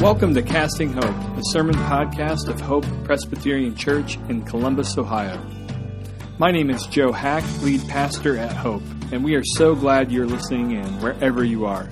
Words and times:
Welcome 0.00 0.34
to 0.34 0.42
Casting 0.42 0.92
Hope, 0.92 1.04
a 1.04 1.40
sermon 1.52 1.74
podcast 1.74 2.48
of 2.48 2.60
Hope 2.60 2.84
Presbyterian 3.04 3.74
Church 3.74 4.18
in 4.28 4.42
Columbus, 4.44 4.98
Ohio. 4.98 5.40
My 6.38 6.50
name 6.50 6.68
is 6.68 6.86
Joe 6.86 7.12
Hack, 7.12 7.42
lead 7.62 7.80
pastor 7.88 8.36
at 8.36 8.52
Hope, 8.52 8.82
and 9.10 9.24
we 9.24 9.36
are 9.36 9.42
so 9.42 9.74
glad 9.74 10.12
you're 10.12 10.26
listening 10.26 10.72
in 10.72 10.84
wherever 11.00 11.42
you 11.42 11.64
are. 11.64 11.88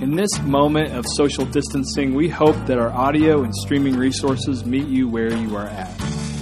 In 0.00 0.16
this 0.16 0.40
moment 0.40 0.94
of 0.94 1.04
social 1.06 1.44
distancing, 1.44 2.14
we 2.14 2.30
hope 2.30 2.56
that 2.64 2.78
our 2.78 2.90
audio 2.90 3.42
and 3.42 3.54
streaming 3.54 3.96
resources 3.96 4.64
meet 4.64 4.88
you 4.88 5.06
where 5.06 5.32
you 5.36 5.54
are 5.54 5.66
at 5.66 5.90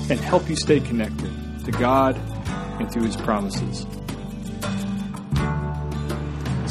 and 0.08 0.20
help 0.20 0.48
you 0.48 0.54
stay 0.54 0.78
connected 0.78 1.30
to 1.64 1.72
God 1.72 2.16
and 2.80 2.90
to 2.92 3.00
His 3.00 3.16
promises. 3.16 3.86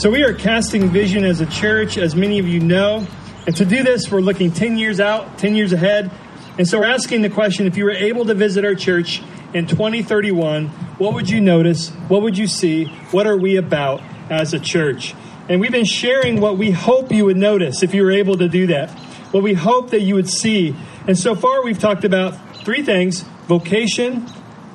So, 0.02 0.10
we 0.10 0.24
are 0.24 0.34
casting 0.34 0.88
vision 0.88 1.26
as 1.26 1.42
a 1.42 1.46
church, 1.48 1.98
as 1.98 2.16
many 2.16 2.40
of 2.40 2.48
you 2.48 2.62
know. 2.62 3.06
And 3.46 3.56
to 3.56 3.66
do 3.66 3.84
this, 3.84 4.12
we're 4.12 4.22
looking 4.22 4.52
10 4.52 4.78
years 4.78 5.00
out, 5.00 5.38
10 5.38 5.56
years 5.56 5.74
ahead. 5.74 6.12
And 6.58 6.68
so 6.68 6.80
we're 6.80 6.86
asking 6.86 7.22
the 7.22 7.30
question 7.30 7.68
if 7.68 7.78
you 7.78 7.86
were 7.86 7.92
able 7.92 8.26
to 8.26 8.34
visit 8.34 8.66
our 8.66 8.76
church 8.76 9.22
in 9.54 9.66
2031, 9.66 10.68
what 11.00 11.14
would 11.14 11.30
you 11.30 11.42
notice? 11.42 11.90
What 12.08 12.22
would 12.22 12.38
you 12.38 12.48
see? 12.48 12.86
What 13.12 13.26
are 13.26 13.38
we 13.38 13.56
about 13.56 14.02
as 14.30 14.54
a 14.54 14.60
church? 14.60 15.16
And 15.48 15.60
we've 15.60 15.72
been 15.72 15.86
sharing 15.86 16.42
what 16.42 16.58
we 16.58 16.70
hope 16.70 17.12
you 17.12 17.26
would 17.26 17.38
notice 17.38 17.82
if 17.82 17.94
you 17.94 18.04
were 18.04 18.12
able 18.12 18.38
to 18.38 18.48
do 18.48 18.68
that, 18.68 18.92
what 19.32 19.42
we 19.42 19.54
hope 19.56 19.90
that 19.92 20.02
you 20.02 20.14
would 20.16 20.30
see. 20.30 20.76
And 21.08 21.18
so 21.18 21.34
far, 21.34 21.64
we've 21.64 21.80
talked 21.80 22.04
about 22.04 22.36
three 22.58 22.84
things 22.84 23.22
vocation, 23.48 24.28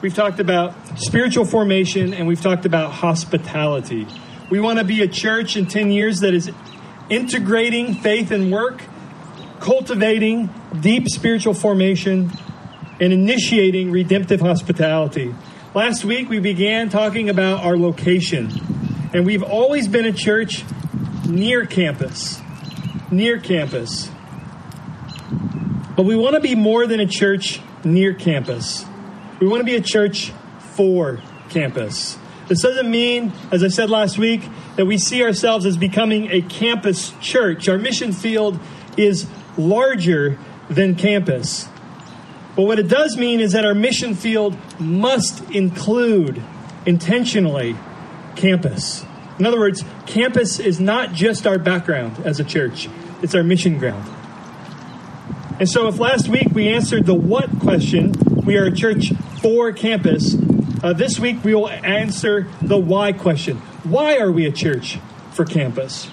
we've 0.03 0.15
talked 0.15 0.41
about 0.41 0.75
spiritual 0.99 1.45
formation, 1.45 2.13
and 2.13 2.27
we've 2.27 2.41
talked 2.41 2.67
about 2.67 2.91
hospitality. 2.91 4.09
We 4.51 4.59
want 4.59 4.81
to 4.81 4.85
be 4.85 5.03
a 5.03 5.09
church 5.09 5.57
in 5.57 5.67
10 5.67 5.93
years 5.93 6.21
that 6.21 6.35
is 6.35 6.51
integrating 7.09 7.95
faith 7.95 8.31
and 8.31 8.51
work, 8.53 8.83
cultivating 9.61 10.51
deep 10.81 11.09
spiritual 11.09 11.55
formation, 11.55 12.31
and 13.01 13.13
initiating 13.13 13.91
redemptive 13.91 14.41
hospitality. 14.41 15.35
Last 15.75 16.05
week, 16.05 16.29
we 16.29 16.39
began 16.39 16.89
talking 16.89 17.29
about 17.29 17.65
our 17.65 17.77
location, 17.77 18.51
and 19.13 19.27
we've 19.27 19.43
always 19.43 19.89
been 19.89 20.05
a 20.05 20.13
church 20.13 20.65
near 21.27 21.67
campus. 21.67 22.41
Near 23.11 23.41
campus. 23.41 24.11
But 25.97 26.05
we 26.05 26.17
want 26.17 26.35
to 26.35 26.41
be 26.41 26.55
more 26.55 26.87
than 26.87 27.01
a 27.01 27.07
church 27.07 27.61
near 27.85 28.15
campus. 28.15 28.85
We 29.41 29.47
want 29.47 29.61
to 29.61 29.65
be 29.65 29.77
a 29.77 29.81
church 29.81 30.33
for 30.75 31.21
campus. 31.51 32.19
This 32.49 32.61
doesn't 32.61 32.91
mean, 32.91 33.33
as 33.51 33.63
I 33.63 33.69
said 33.69 33.89
last 33.89 34.19
week, 34.19 34.43
that 34.77 34.85
we 34.85 34.99
see 34.99 35.23
ourselves 35.23 35.65
as 35.65 35.77
becoming 35.77 36.31
a 36.31 36.43
campus 36.43 37.13
church. 37.21 37.69
Our 37.69 37.79
mission 37.79 38.13
field 38.13 38.61
is 38.97 39.27
larger 39.57 40.39
than 40.69 40.95
campus. 40.95 41.69
But 42.57 42.63
what 42.63 42.79
it 42.79 42.89
does 42.89 43.17
mean 43.17 43.41
is 43.41 43.53
that 43.53 43.65
our 43.65 43.75
mission 43.75 44.15
field 44.15 44.57
must 44.79 45.51
include 45.51 46.43
intentionally 46.87 47.77
campus. 48.37 49.05
In 49.39 49.47
other 49.47 49.59
words, 49.59 49.83
campus 50.07 50.61
is 50.61 50.79
not 50.79 51.13
just 51.13 51.47
our 51.47 51.59
background 51.59 52.25
as 52.25 52.39
a 52.39 52.45
church, 52.45 52.89
it's 53.23 53.35
our 53.35 53.43
mission 53.43 53.79
ground. 53.79 54.09
And 55.59 55.69
so, 55.69 55.89
if 55.89 55.99
last 55.99 56.29
week 56.29 56.49
we 56.53 56.69
answered 56.69 57.07
the 57.07 57.15
what 57.15 57.49
question, 57.61 58.13
we 58.45 58.57
are 58.57 58.65
a 58.65 58.73
church 58.75 59.13
for 59.41 59.73
campus, 59.73 60.35
uh, 60.85 60.93
this 60.93 61.19
week 61.19 61.43
we 61.43 61.55
will 61.55 61.71
answer 61.71 62.47
the 62.61 62.77
why 62.77 63.11
question. 63.13 63.57
Why 63.85 64.19
are 64.19 64.31
we 64.31 64.45
a 64.45 64.53
church 64.53 64.99
for 65.33 65.47
campus? 65.47 66.05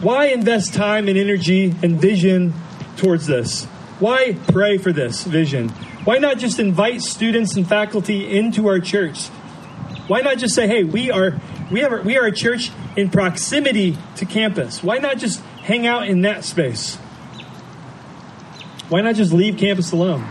Why 0.00 0.26
invest 0.26 0.74
time 0.74 1.08
and 1.08 1.18
energy 1.18 1.74
and 1.82 2.00
vision 2.00 2.54
towards 2.96 3.26
this? 3.26 3.64
Why 3.98 4.36
pray 4.52 4.78
for 4.78 4.92
this 4.92 5.24
vision? 5.24 5.70
Why 6.04 6.18
not 6.18 6.38
just 6.38 6.60
invite 6.60 7.02
students 7.02 7.56
and 7.56 7.66
faculty 7.66 8.30
into 8.30 8.68
our 8.68 8.78
church? 8.78 9.26
Why 10.06 10.20
not 10.20 10.38
just 10.38 10.54
say, 10.54 10.68
"Hey, 10.68 10.84
we 10.84 11.10
are 11.10 11.40
we 11.72 11.80
have 11.80 12.04
we 12.04 12.16
are 12.16 12.26
a 12.26 12.32
church 12.32 12.70
in 12.96 13.10
proximity 13.10 13.98
to 14.16 14.24
campus." 14.24 14.84
Why 14.84 14.98
not 14.98 15.18
just 15.18 15.40
hang 15.62 15.88
out 15.88 16.06
in 16.06 16.20
that 16.20 16.44
space? 16.44 16.94
Why 18.88 19.00
not 19.00 19.16
just 19.16 19.32
leave 19.32 19.56
campus 19.58 19.90
alone 19.90 20.24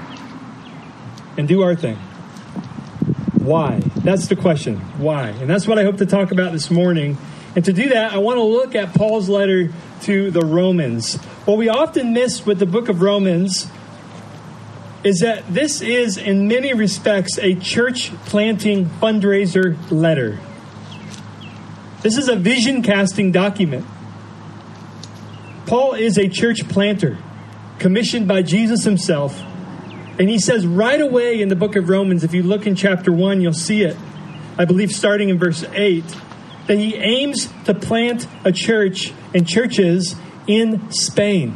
and 1.38 1.45
do 1.45 1.62
our 1.62 1.75
thing? 1.75 1.97
Why? 3.49 3.79
That's 4.03 4.27
the 4.27 4.35
question. 4.35 4.75
Why? 4.99 5.29
And 5.29 5.49
that's 5.49 5.67
what 5.67 5.79
I 5.79 5.83
hope 5.83 5.97
to 5.97 6.05
talk 6.05 6.31
about 6.31 6.51
this 6.51 6.69
morning. 6.69 7.17
And 7.55 7.65
to 7.65 7.73
do 7.73 7.89
that, 7.89 8.13
I 8.13 8.19
want 8.19 8.37
to 8.37 8.43
look 8.43 8.75
at 8.75 8.93
Paul's 8.93 9.27
letter 9.27 9.73
to 10.01 10.29
the 10.29 10.41
Romans. 10.41 11.15
What 11.45 11.57
we 11.57 11.67
often 11.67 12.13
miss 12.13 12.45
with 12.45 12.59
the 12.59 12.67
book 12.67 12.89
of 12.89 13.01
Romans 13.01 13.67
is 15.03 15.21
that 15.21 15.51
this 15.51 15.81
is, 15.81 16.15
in 16.15 16.47
many 16.47 16.75
respects, 16.75 17.39
a 17.39 17.55
church 17.55 18.11
planting 18.25 18.85
fundraiser 18.85 19.75
letter. 19.89 20.38
This 22.03 22.17
is 22.17 22.29
a 22.29 22.35
vision 22.35 22.83
casting 22.83 23.31
document. 23.31 23.88
Paul 25.65 25.95
is 25.95 26.19
a 26.19 26.29
church 26.29 26.69
planter 26.69 27.17
commissioned 27.79 28.27
by 28.27 28.43
Jesus 28.43 28.83
himself 28.83 29.41
and 30.19 30.28
he 30.30 30.38
says 30.38 30.68
right 30.68 31.00
away 31.00 31.41
in 31.41 31.47
the 31.47 31.56
book 31.56 31.78
of 31.78 31.88
Romans, 31.88 32.25
if 32.25 32.34
you 32.34 32.44
look 32.44 32.68
in 32.68 32.75
chapter 32.75 33.09
1, 33.09 33.40
you'll 33.40 33.53
see 33.53 33.84
it, 33.84 33.96
I 34.57 34.66
believe 34.66 34.91
starting 34.91 35.30
in 35.30 35.40
verse 35.40 35.63
8, 35.63 36.03
that 36.68 36.78
he 36.78 36.96
aims 36.96 37.47
to 37.63 37.74
plant 37.74 38.28
a 38.44 38.52
church 38.52 39.13
and 39.34 39.47
churches 39.47 40.18
in 40.46 40.91
Spain. 40.91 41.56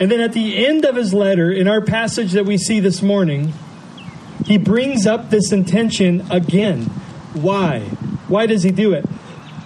And 0.00 0.10
then 0.10 0.20
at 0.20 0.32
the 0.32 0.66
end 0.66 0.86
of 0.86 0.96
his 0.96 1.12
letter, 1.12 1.52
in 1.52 1.68
our 1.68 1.82
passage 1.82 2.32
that 2.32 2.46
we 2.46 2.56
see 2.56 2.80
this 2.80 3.02
morning, 3.02 3.52
he 4.46 4.56
brings 4.56 5.06
up 5.06 5.28
this 5.28 5.52
intention 5.52 6.26
again. 6.30 6.84
Why? 7.34 7.80
Why 8.26 8.46
does 8.46 8.62
he 8.62 8.70
do 8.70 8.94
it? 8.94 9.04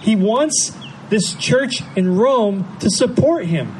He 0.01 0.17
wants 0.17 0.75
this 1.09 1.33
church 1.33 1.81
in 1.95 2.17
Rome 2.17 2.77
to 2.79 2.89
support 2.89 3.45
him 3.45 3.73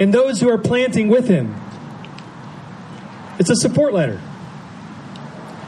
and 0.00 0.12
those 0.12 0.40
who 0.40 0.50
are 0.50 0.58
planting 0.58 1.08
with 1.08 1.28
him. 1.28 1.54
It's 3.38 3.50
a 3.50 3.56
support 3.56 3.92
letter. 3.92 4.20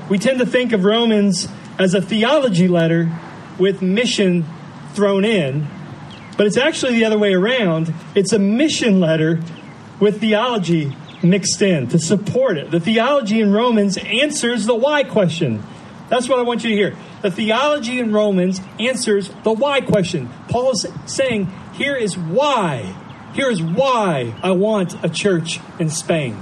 We 0.09 0.19
tend 0.19 0.39
to 0.41 0.47
think 0.47 0.73
of 0.73 0.85
Romans 0.85 1.49
as 1.79 1.95
a 1.95 2.01
theology 2.01 2.69
letter 2.69 3.11
with 3.59 3.83
mission 3.83 4.45
thrown 4.93 5.25
in, 5.25 5.67
but 6.37 6.47
it's 6.47 6.57
actually 6.57 6.95
the 6.95 7.05
other 7.05 7.19
way 7.19 7.33
around. 7.33 7.93
It's 8.15 8.33
a 8.33 8.39
mission 8.39 9.01
letter 9.01 9.41
with 10.01 10.21
theology 10.21 10.97
mixed 11.23 11.63
in 11.63 11.89
to 11.89 11.99
support 11.99 12.59
it. 12.59 12.71
The 12.71 12.81
theology 12.81 13.41
in 13.41 13.53
Romans 13.53 13.97
answers 13.97 14.67
the 14.67 14.75
why 14.75 15.05
question. 15.05 15.63
That's 16.09 16.29
what 16.29 16.39
I 16.39 16.43
want 16.43 16.65
you 16.65 16.71
to 16.71 16.77
hear. 16.77 16.97
The 17.23 17.31
theology 17.31 17.99
in 17.99 18.13
Romans 18.13 18.61
answers 18.79 19.31
the 19.43 19.53
why 19.53 19.81
question. 19.81 20.29
Paul 20.49 20.73
is 20.73 20.87
saying, 21.07 21.47
here 21.73 21.97
is 21.97 22.19
why 22.19 22.95
here 23.35 23.51
is 23.51 23.61
why 23.61 24.33
I 24.43 24.53
want 24.53 25.05
a 25.05 25.09
church 25.09 25.61
in 25.81 25.91
Spain. 25.91 26.37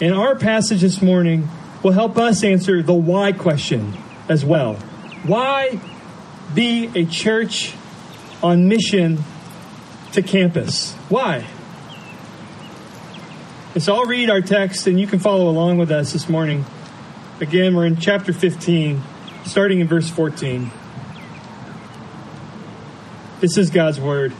And 0.00 0.14
our 0.14 0.36
passage 0.36 0.82
this 0.82 1.00
morning 1.00 1.48
will 1.82 1.92
help 1.92 2.18
us 2.18 2.44
answer 2.44 2.82
the 2.82 2.92
why 2.92 3.32
question 3.32 3.94
as 4.28 4.44
well. 4.44 4.74
Why 5.24 5.80
be 6.54 6.90
a 6.94 7.06
church 7.06 7.74
on 8.42 8.68
mission 8.68 9.24
to 10.12 10.22
campus? 10.22 10.92
Why? 11.08 11.46
And 13.74 13.82
so 13.82 13.94
I'll 13.94 14.04
read 14.04 14.28
our 14.28 14.42
text 14.42 14.86
and 14.86 15.00
you 15.00 15.06
can 15.06 15.18
follow 15.18 15.48
along 15.48 15.78
with 15.78 15.90
us 15.90 16.12
this 16.12 16.28
morning. 16.28 16.66
Again, 17.40 17.74
we're 17.74 17.86
in 17.86 17.96
chapter 17.96 18.34
15, 18.34 19.02
starting 19.46 19.80
in 19.80 19.88
verse 19.88 20.10
14. 20.10 20.70
This 23.42 23.58
is 23.58 23.70
God's 23.70 23.98
word. 23.98 24.32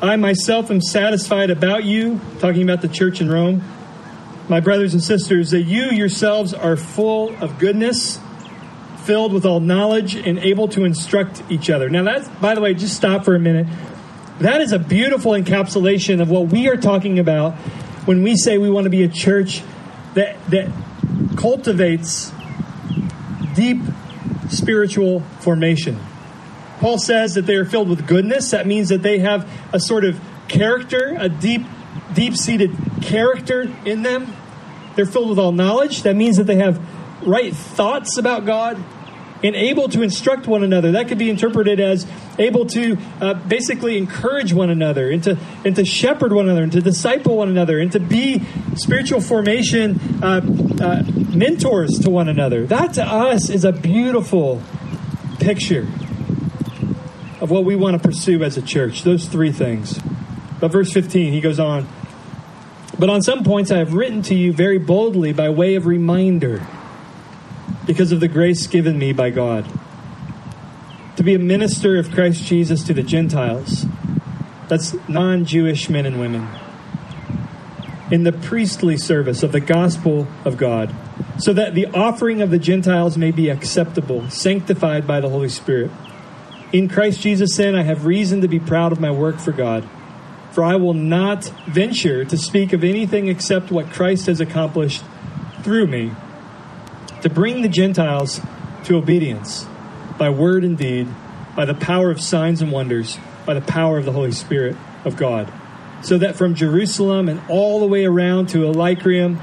I 0.00 0.14
myself 0.14 0.70
am 0.70 0.80
satisfied 0.80 1.50
about 1.50 1.82
you, 1.82 2.20
talking 2.38 2.62
about 2.62 2.80
the 2.80 2.86
church 2.86 3.20
in 3.20 3.28
Rome, 3.28 3.64
my 4.48 4.60
brothers 4.60 4.94
and 4.94 5.02
sisters, 5.02 5.50
that 5.50 5.62
you 5.62 5.90
yourselves 5.90 6.54
are 6.54 6.76
full 6.76 7.34
of 7.42 7.58
goodness, 7.58 8.20
filled 8.98 9.32
with 9.32 9.44
all 9.44 9.58
knowledge, 9.58 10.14
and 10.14 10.38
able 10.38 10.68
to 10.68 10.84
instruct 10.84 11.42
each 11.50 11.68
other. 11.68 11.88
Now, 11.88 12.04
that's, 12.04 12.28
by 12.40 12.54
the 12.54 12.60
way, 12.60 12.74
just 12.74 12.94
stop 12.94 13.24
for 13.24 13.34
a 13.34 13.40
minute. 13.40 13.66
That 14.38 14.60
is 14.60 14.70
a 14.70 14.78
beautiful 14.78 15.32
encapsulation 15.32 16.22
of 16.22 16.30
what 16.30 16.46
we 16.46 16.68
are 16.68 16.76
talking 16.76 17.18
about 17.18 17.54
when 18.04 18.22
we 18.22 18.36
say 18.36 18.56
we 18.56 18.70
want 18.70 18.84
to 18.84 18.90
be 18.90 19.02
a 19.02 19.08
church 19.08 19.64
that, 20.14 20.36
that 20.48 20.70
cultivates 21.36 22.32
deep 23.56 23.82
spiritual 24.48 25.22
formation. 25.40 25.98
Paul 26.82 26.98
says 26.98 27.34
that 27.34 27.46
they 27.46 27.54
are 27.54 27.64
filled 27.64 27.88
with 27.88 28.08
goodness. 28.08 28.50
That 28.50 28.66
means 28.66 28.88
that 28.88 29.02
they 29.02 29.20
have 29.20 29.48
a 29.72 29.78
sort 29.78 30.04
of 30.04 30.20
character, 30.48 31.14
a 31.16 31.28
deep, 31.28 31.62
deep 32.12 32.36
seated 32.36 32.76
character 33.00 33.72
in 33.84 34.02
them. 34.02 34.34
They're 34.96 35.06
filled 35.06 35.28
with 35.28 35.38
all 35.38 35.52
knowledge. 35.52 36.02
That 36.02 36.16
means 36.16 36.38
that 36.38 36.48
they 36.48 36.56
have 36.56 36.84
right 37.24 37.54
thoughts 37.54 38.18
about 38.18 38.46
God. 38.46 38.82
and 39.44 39.56
able 39.56 39.88
to 39.88 40.02
instruct 40.02 40.46
one 40.46 40.62
another. 40.62 40.92
That 40.92 41.08
could 41.08 41.18
be 41.18 41.28
interpreted 41.30 41.80
as 41.80 42.06
able 42.38 42.66
to 42.66 42.96
uh, 43.20 43.34
basically 43.34 43.96
encourage 43.98 44.52
one 44.52 44.70
another 44.70 45.10
and 45.10 45.22
to, 45.24 45.36
and 45.64 45.74
to 45.76 45.84
shepherd 45.84 46.32
one 46.32 46.46
another 46.46 46.62
and 46.62 46.72
to 46.72 46.80
disciple 46.80 47.36
one 47.36 47.48
another 47.48 47.78
and 47.78 47.90
to 47.92 48.00
be 48.00 48.42
spiritual 48.76 49.20
formation 49.20 50.00
uh, 50.22 50.40
uh, 50.80 51.02
mentors 51.34 51.98
to 52.00 52.10
one 52.10 52.28
another. 52.28 52.66
That 52.66 52.94
to 52.94 53.04
us 53.04 53.50
is 53.50 53.64
a 53.64 53.72
beautiful 53.72 54.62
picture 55.40 55.88
what 57.52 57.64
we 57.64 57.76
want 57.76 58.00
to 58.00 58.08
pursue 58.08 58.42
as 58.42 58.56
a 58.56 58.62
church. 58.62 59.02
Those 59.02 59.26
three 59.26 59.52
things. 59.52 60.00
But 60.58 60.72
verse 60.72 60.92
15, 60.92 61.32
he 61.32 61.40
goes 61.40 61.60
on. 61.60 61.88
But 62.98 63.10
on 63.10 63.22
some 63.22 63.44
points 63.44 63.70
I 63.70 63.78
have 63.78 63.94
written 63.94 64.22
to 64.22 64.34
you 64.34 64.52
very 64.52 64.78
boldly 64.78 65.32
by 65.32 65.50
way 65.50 65.74
of 65.74 65.86
reminder 65.86 66.66
because 67.86 68.12
of 68.12 68.20
the 68.20 68.28
grace 68.28 68.66
given 68.66 68.98
me 68.98 69.12
by 69.12 69.30
God. 69.30 69.68
To 71.16 71.22
be 71.22 71.34
a 71.34 71.38
minister 71.38 71.98
of 71.98 72.10
Christ 72.10 72.44
Jesus 72.44 72.84
to 72.84 72.94
the 72.94 73.02
Gentiles, 73.02 73.86
that's 74.68 74.94
non 75.08 75.44
Jewish 75.44 75.90
men 75.90 76.06
and 76.06 76.18
women, 76.18 76.48
in 78.10 78.24
the 78.24 78.32
priestly 78.32 78.96
service 78.96 79.42
of 79.42 79.52
the 79.52 79.60
gospel 79.60 80.26
of 80.44 80.56
God, 80.56 80.94
so 81.38 81.52
that 81.52 81.74
the 81.74 81.86
offering 81.86 82.40
of 82.40 82.50
the 82.50 82.58
Gentiles 82.58 83.18
may 83.18 83.30
be 83.30 83.50
acceptable, 83.50 84.28
sanctified 84.30 85.06
by 85.06 85.20
the 85.20 85.28
Holy 85.28 85.48
Spirit. 85.48 85.90
In 86.72 86.88
Christ 86.88 87.20
Jesus, 87.20 87.54
then, 87.56 87.74
I 87.74 87.82
have 87.82 88.06
reason 88.06 88.40
to 88.40 88.48
be 88.48 88.58
proud 88.58 88.92
of 88.92 89.00
my 89.00 89.10
work 89.10 89.38
for 89.38 89.52
God. 89.52 89.86
For 90.52 90.64
I 90.64 90.76
will 90.76 90.94
not 90.94 91.44
venture 91.66 92.24
to 92.24 92.36
speak 92.36 92.72
of 92.72 92.82
anything 92.82 93.28
except 93.28 93.70
what 93.70 93.90
Christ 93.90 94.26
has 94.26 94.40
accomplished 94.40 95.02
through 95.62 95.86
me 95.86 96.12
to 97.20 97.28
bring 97.28 97.60
the 97.60 97.68
Gentiles 97.68 98.40
to 98.84 98.96
obedience 98.96 99.66
by 100.18 100.30
word 100.30 100.64
and 100.64 100.76
deed, 100.76 101.08
by 101.54 101.66
the 101.66 101.74
power 101.74 102.10
of 102.10 102.20
signs 102.20 102.62
and 102.62 102.72
wonders, 102.72 103.18
by 103.44 103.52
the 103.54 103.60
power 103.60 103.98
of 103.98 104.04
the 104.06 104.12
Holy 104.12 104.32
Spirit 104.32 104.76
of 105.04 105.16
God. 105.16 105.52
So 106.02 106.18
that 106.18 106.36
from 106.36 106.54
Jerusalem 106.54 107.28
and 107.28 107.40
all 107.48 107.80
the 107.80 107.86
way 107.86 108.04
around 108.06 108.48
to 108.50 108.64
Illyricum, 108.64 109.40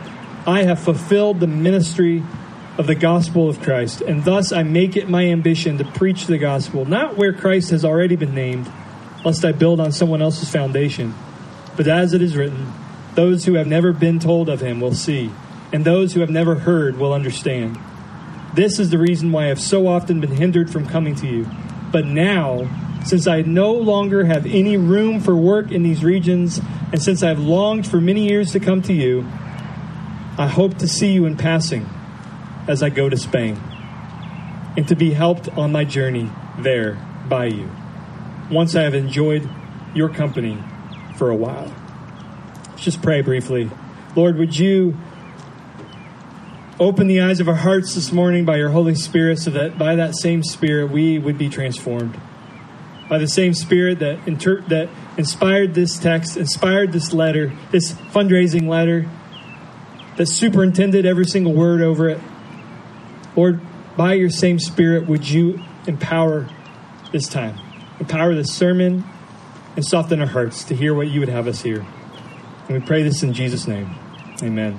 I 0.48 0.64
have 0.64 0.80
fulfilled 0.80 1.40
the 1.40 1.48
ministry 1.48 2.24
of 2.80 2.88
the 2.88 2.96
gospel 2.96 3.48
of 3.48 3.62
Christ, 3.62 4.02
and 4.02 4.24
thus 4.24 4.52
I 4.52 4.64
make 4.64 4.96
it 4.96 5.08
my 5.08 5.26
ambition 5.26 5.78
to 5.78 5.86
preach 5.86 6.26
the 6.26 6.38
gospel, 6.38 6.86
not 6.86 7.18
where 7.18 7.34
Christ 7.34 7.70
has 7.70 7.86
already 7.86 8.16
been 8.16 8.34
named, 8.34 8.72
lest 9.24 9.46
I 9.46 9.52
build 9.52 9.80
on 9.80 9.92
someone 9.92 10.22
else's 10.22 10.50
foundation, 10.50 11.14
but 11.76 11.88
as 11.88 12.14
it 12.14 12.22
is 12.22 12.38
written, 12.38 12.72
those 13.16 13.46
who 13.46 13.56
have 13.56 13.68
never 13.68 13.92
been 13.92 14.18
told 14.18 14.50
of 14.50 14.62
him 14.62 14.80
will 14.80 14.96
see 14.96 15.30
and 15.72 15.86
those 15.86 16.14
who 16.14 16.22
have 16.22 16.30
never 16.30 16.56
heard 16.56 16.98
will 16.98 17.14
understand. 17.14 17.78
This 18.56 18.80
is 18.80 18.90
the 18.90 18.98
reason 18.98 19.32
why 19.32 19.46
I 19.46 19.48
have 19.48 19.62
so 19.62 19.88
often 19.88 20.20
been 20.20 20.32
hindered 20.32 20.70
from 20.70 20.88
coming 20.88 21.16
to 21.16 21.28
you. 21.28 21.48
But 21.92 22.06
now, 22.06 22.68
since 23.06 23.28
I 23.28 23.42
no 23.42 23.74
longer 23.74 24.26
have 24.26 24.46
any 24.46 24.78
room 24.78 25.20
for 25.20 25.36
work 25.36 25.72
in 25.72 25.84
these 25.84 26.04
regions, 26.04 26.60
and 26.92 27.02
since 27.02 27.22
I 27.22 27.30
have 27.30 27.40
longed 27.40 27.88
for 27.88 28.02
many 28.02 28.28
years 28.28 28.52
to 28.54 28.60
come 28.60 28.82
to 28.84 28.94
you, 28.94 29.22
I 30.38 30.48
hope 30.48 30.78
to 30.80 30.88
see 30.88 31.12
you 31.12 31.26
in 31.26 31.38
passing 31.38 31.88
as 32.70 32.82
I 32.82 32.90
go 32.90 33.10
to 33.10 33.18
Spain, 33.18 33.60
and 34.78 34.88
to 34.88 34.96
be 34.96 35.12
helped 35.12 35.50
on 35.50 35.74
my 35.74 35.84
journey 35.84 36.32
there 36.60 36.98
by 37.28 37.48
you, 37.48 37.70
once 38.50 38.76
I 38.76 38.84
have 38.84 38.94
enjoyed 38.94 39.50
your 39.94 40.08
company 40.08 40.58
for 41.18 41.30
a 41.30 41.36
while. 41.36 41.74
Let's 42.70 42.84
just 42.84 43.02
pray 43.02 43.22
briefly. 43.22 43.70
Lord, 44.16 44.38
would 44.38 44.58
you 44.58 44.96
Open 46.80 47.08
the 47.08 47.20
eyes 47.20 47.42
of 47.42 47.50
our 47.50 47.56
hearts 47.56 47.94
this 47.94 48.14
morning 48.14 48.46
by 48.46 48.56
your 48.56 48.70
Holy 48.70 48.96
Spirit 48.96 49.38
so 49.38 49.52
that 49.52 49.78
by 49.78 49.96
that 49.96 50.16
same 50.16 50.42
Spirit 50.42 50.90
we 50.90 51.20
would 51.20 51.38
be 51.38 51.50
transformed. 51.50 52.18
By 53.10 53.18
the 53.18 53.28
same 53.28 53.54
Spirit 53.54 54.00
that, 54.00 54.26
inter- 54.26 54.62
that 54.70 54.88
inspired 55.18 55.74
this 55.74 56.00
text, 56.00 56.38
inspired 56.38 56.94
this 56.94 57.12
letter, 57.12 57.52
this 57.72 57.92
fundraising 57.92 58.70
letter, 58.70 59.10
that 60.16 60.28
superintended 60.28 61.06
every 61.06 61.26
single 61.26 61.52
word 61.52 61.82
over 61.82 62.08
it. 62.08 62.22
Lord, 63.40 63.62
by 63.96 64.16
your 64.16 64.30
same 64.30 64.60
Spirit, 64.60 65.08
would 65.08 65.30
you 65.30 65.64
empower 65.88 66.50
this 67.14 67.30
time? 67.30 67.58
Empower 67.98 68.36
this 68.36 68.54
sermon 68.54 69.06
and 69.78 69.86
soften 69.86 70.20
our 70.20 70.28
hearts 70.28 70.66
to 70.66 70.76
hear 70.76 70.94
what 70.94 71.08
you 71.08 71.22
would 71.22 71.30
have 71.30 71.48
us 71.48 71.62
hear. 71.62 71.88
And 72.68 72.82
we 72.82 72.86
pray 72.86 73.02
this 73.02 73.24
in 73.24 73.32
Jesus' 73.32 73.66
name. 73.66 73.96
Amen. 74.44 74.78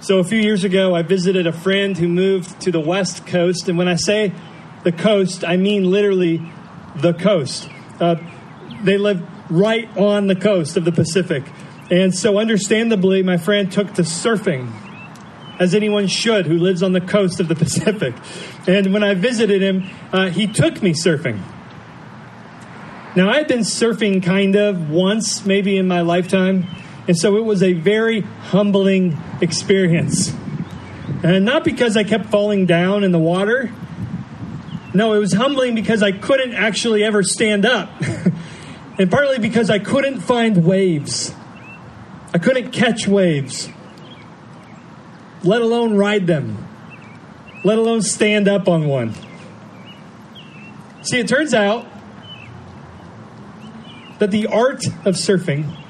So, 0.00 0.20
a 0.20 0.24
few 0.24 0.38
years 0.38 0.62
ago, 0.62 0.94
I 0.94 1.02
visited 1.02 1.48
a 1.48 1.52
friend 1.52 1.98
who 1.98 2.06
moved 2.06 2.60
to 2.60 2.70
the 2.70 2.78
West 2.78 3.26
Coast. 3.26 3.68
And 3.68 3.76
when 3.76 3.88
I 3.88 3.96
say 3.96 4.32
the 4.84 4.92
coast, 4.92 5.44
I 5.44 5.56
mean 5.56 5.90
literally 5.90 6.40
the 6.94 7.14
coast. 7.14 7.68
Uh, 7.98 8.14
they 8.84 8.96
live 8.96 9.26
right 9.50 9.88
on 9.96 10.28
the 10.28 10.36
coast 10.36 10.76
of 10.76 10.84
the 10.84 10.92
Pacific. 10.92 11.42
And 11.90 12.14
so, 12.14 12.38
understandably, 12.38 13.22
my 13.22 13.36
friend 13.36 13.70
took 13.70 13.94
to 13.94 14.02
surfing, 14.02 14.72
as 15.58 15.74
anyone 15.74 16.06
should 16.06 16.46
who 16.46 16.58
lives 16.58 16.82
on 16.82 16.92
the 16.92 17.00
coast 17.00 17.40
of 17.40 17.48
the 17.48 17.54
Pacific. 17.64 18.14
And 18.66 18.92
when 18.92 19.02
I 19.02 19.14
visited 19.14 19.60
him, 19.60 19.90
uh, 20.12 20.30
he 20.30 20.46
took 20.46 20.82
me 20.82 20.92
surfing. 20.92 21.40
Now, 23.16 23.30
I 23.30 23.36
had 23.36 23.48
been 23.48 23.60
surfing 23.60 24.22
kind 24.22 24.56
of 24.56 24.90
once, 24.90 25.46
maybe 25.46 25.76
in 25.76 25.86
my 25.86 26.00
lifetime. 26.00 26.66
And 27.06 27.16
so 27.16 27.36
it 27.36 27.44
was 27.44 27.62
a 27.62 27.74
very 27.74 28.22
humbling 28.22 29.16
experience. 29.40 30.34
And 31.22 31.44
not 31.44 31.64
because 31.64 31.96
I 31.96 32.04
kept 32.04 32.26
falling 32.26 32.66
down 32.66 33.04
in 33.04 33.12
the 33.12 33.18
water. 33.18 33.70
No, 34.94 35.12
it 35.12 35.18
was 35.18 35.32
humbling 35.32 35.74
because 35.74 36.02
I 36.02 36.12
couldn't 36.12 36.54
actually 36.54 37.04
ever 37.04 37.22
stand 37.22 37.66
up. 37.66 37.90
and 38.98 39.10
partly 39.10 39.38
because 39.38 39.70
I 39.70 39.78
couldn't 39.78 40.20
find 40.20 40.64
waves. 40.64 41.34
I 42.34 42.38
couldn't 42.38 42.72
catch 42.72 43.06
waves, 43.06 43.68
let 45.44 45.62
alone 45.62 45.94
ride 45.94 46.26
them, 46.26 46.66
let 47.62 47.78
alone 47.78 48.02
stand 48.02 48.48
up 48.48 48.68
on 48.68 48.88
one. 48.88 49.14
See, 51.02 51.20
it 51.20 51.28
turns 51.28 51.54
out 51.54 51.86
that 54.18 54.32
the 54.32 54.48
art 54.48 54.84
of 55.04 55.14
surfing 55.14 55.80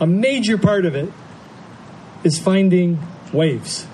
a 0.00 0.06
major 0.06 0.58
part 0.58 0.84
of 0.84 0.96
it 0.96 1.12
is 2.24 2.40
finding 2.40 2.98
waves. 3.32 3.86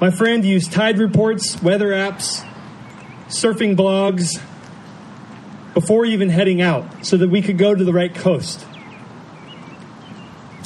My 0.00 0.10
friend 0.10 0.44
used 0.44 0.72
tide 0.72 0.98
reports, 0.98 1.62
weather 1.62 1.90
apps, 1.90 2.44
surfing 3.28 3.76
blogs 3.76 4.40
before 5.72 6.04
even 6.04 6.30
heading 6.30 6.60
out 6.60 7.06
so 7.06 7.16
that 7.16 7.28
we 7.28 7.42
could 7.42 7.58
go 7.58 7.74
to 7.74 7.84
the 7.84 7.92
right 7.92 8.12
coast. 8.12 8.66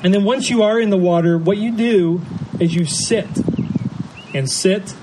And 0.03 0.15
then 0.15 0.25
once 0.25 0.49
you 0.49 0.63
are 0.63 0.81
in 0.81 0.91
the 0.91 0.97
water, 0.97 1.37
what 1.37 1.59
you 1.59 1.73
do 1.77 2.23
is 2.59 2.75
you 2.75 2.87
sit 2.87 3.29
and 4.35 4.51
sit 4.51 4.95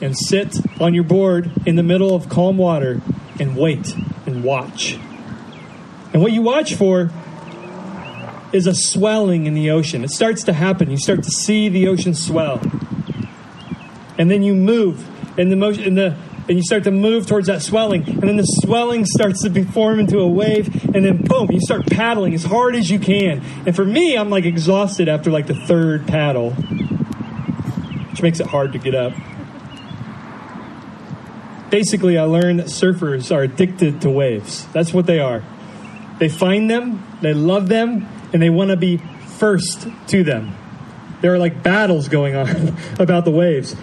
and 0.00 0.16
sit 0.16 0.54
on 0.80 0.94
your 0.94 1.04
board 1.04 1.50
in 1.66 1.76
the 1.76 1.82
middle 1.82 2.14
of 2.14 2.28
calm 2.28 2.56
water 2.56 3.00
and 3.40 3.56
wait 3.56 3.94
and 4.26 4.44
watch. 4.44 4.98
And 6.12 6.22
what 6.22 6.32
you 6.32 6.42
watch 6.42 6.74
for 6.74 7.10
is 8.52 8.66
a 8.66 8.74
swelling 8.74 9.46
in 9.46 9.54
the 9.54 9.70
ocean. 9.70 10.04
It 10.04 10.10
starts 10.10 10.44
to 10.44 10.52
happen. 10.52 10.90
You 10.90 10.98
start 10.98 11.22
to 11.24 11.30
see 11.30 11.68
the 11.68 11.88
ocean 11.88 12.14
swell. 12.14 12.60
And 14.18 14.30
then 14.30 14.42
you 14.42 14.54
move 14.54 15.06
and 15.38 15.50
the 15.50 15.56
motion 15.56 15.84
and 15.84 15.98
the 15.98 16.16
and 16.48 16.56
you 16.56 16.62
start 16.62 16.84
to 16.84 16.90
move 16.90 17.26
towards 17.26 17.48
that 17.48 17.62
swelling. 17.62 18.08
And 18.08 18.22
then 18.22 18.36
the 18.36 18.44
swelling 18.44 19.04
starts 19.04 19.42
to 19.42 19.50
be 19.50 19.64
formed 19.64 20.00
into 20.00 20.20
a 20.20 20.28
wave, 20.28 20.84
and 20.94 21.04
then 21.04 21.22
boom, 21.22 21.50
you 21.50 21.60
start 21.60 21.86
paddling 21.86 22.34
as 22.34 22.44
hard 22.44 22.76
as 22.76 22.90
you 22.90 22.98
can. 22.98 23.42
And 23.66 23.74
for 23.74 23.84
me, 23.84 24.16
I'm 24.16 24.30
like 24.30 24.44
exhausted 24.44 25.08
after 25.08 25.30
like 25.30 25.46
the 25.46 25.54
third 25.54 26.06
paddle. 26.06 26.52
Which 28.10 28.22
makes 28.22 28.40
it 28.40 28.46
hard 28.46 28.72
to 28.72 28.78
get 28.78 28.94
up. 28.94 29.12
Basically, 31.70 32.16
I 32.16 32.22
learned 32.22 32.60
that 32.60 32.66
surfers 32.66 33.34
are 33.34 33.42
addicted 33.42 34.00
to 34.02 34.10
waves. 34.10 34.66
That's 34.68 34.94
what 34.94 35.06
they 35.06 35.18
are. 35.18 35.42
They 36.18 36.28
find 36.28 36.70
them, 36.70 37.04
they 37.20 37.34
love 37.34 37.68
them, 37.68 38.08
and 38.32 38.40
they 38.40 38.50
want 38.50 38.70
to 38.70 38.76
be 38.76 38.98
first 39.38 39.86
to 40.08 40.24
them. 40.24 40.54
There 41.20 41.34
are 41.34 41.38
like 41.38 41.62
battles 41.62 42.08
going 42.08 42.36
on 42.36 42.76
about 42.98 43.24
the 43.24 43.30
waves. 43.30 43.74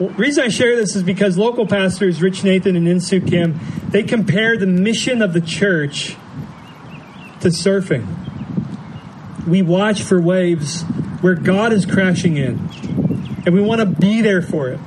Reason 0.00 0.44
I 0.44 0.48
share 0.48 0.76
this 0.76 0.96
is 0.96 1.02
because 1.02 1.36
local 1.36 1.66
pastors, 1.66 2.22
Rich 2.22 2.42
Nathan 2.42 2.74
and 2.74 2.86
Insoo 2.86 3.26
Kim, 3.28 3.60
they 3.90 4.02
compare 4.02 4.56
the 4.56 4.66
mission 4.66 5.20
of 5.20 5.34
the 5.34 5.42
church 5.42 6.16
to 7.40 7.48
surfing. 7.48 8.06
We 9.46 9.60
watch 9.60 10.02
for 10.02 10.18
waves 10.18 10.82
where 11.20 11.34
God 11.34 11.74
is 11.74 11.84
crashing 11.84 12.38
in, 12.38 12.58
and 13.44 13.54
we 13.54 13.60
want 13.60 13.80
to 13.80 13.86
be 13.86 14.22
there 14.22 14.40
for 14.40 14.70
it. 14.70 14.80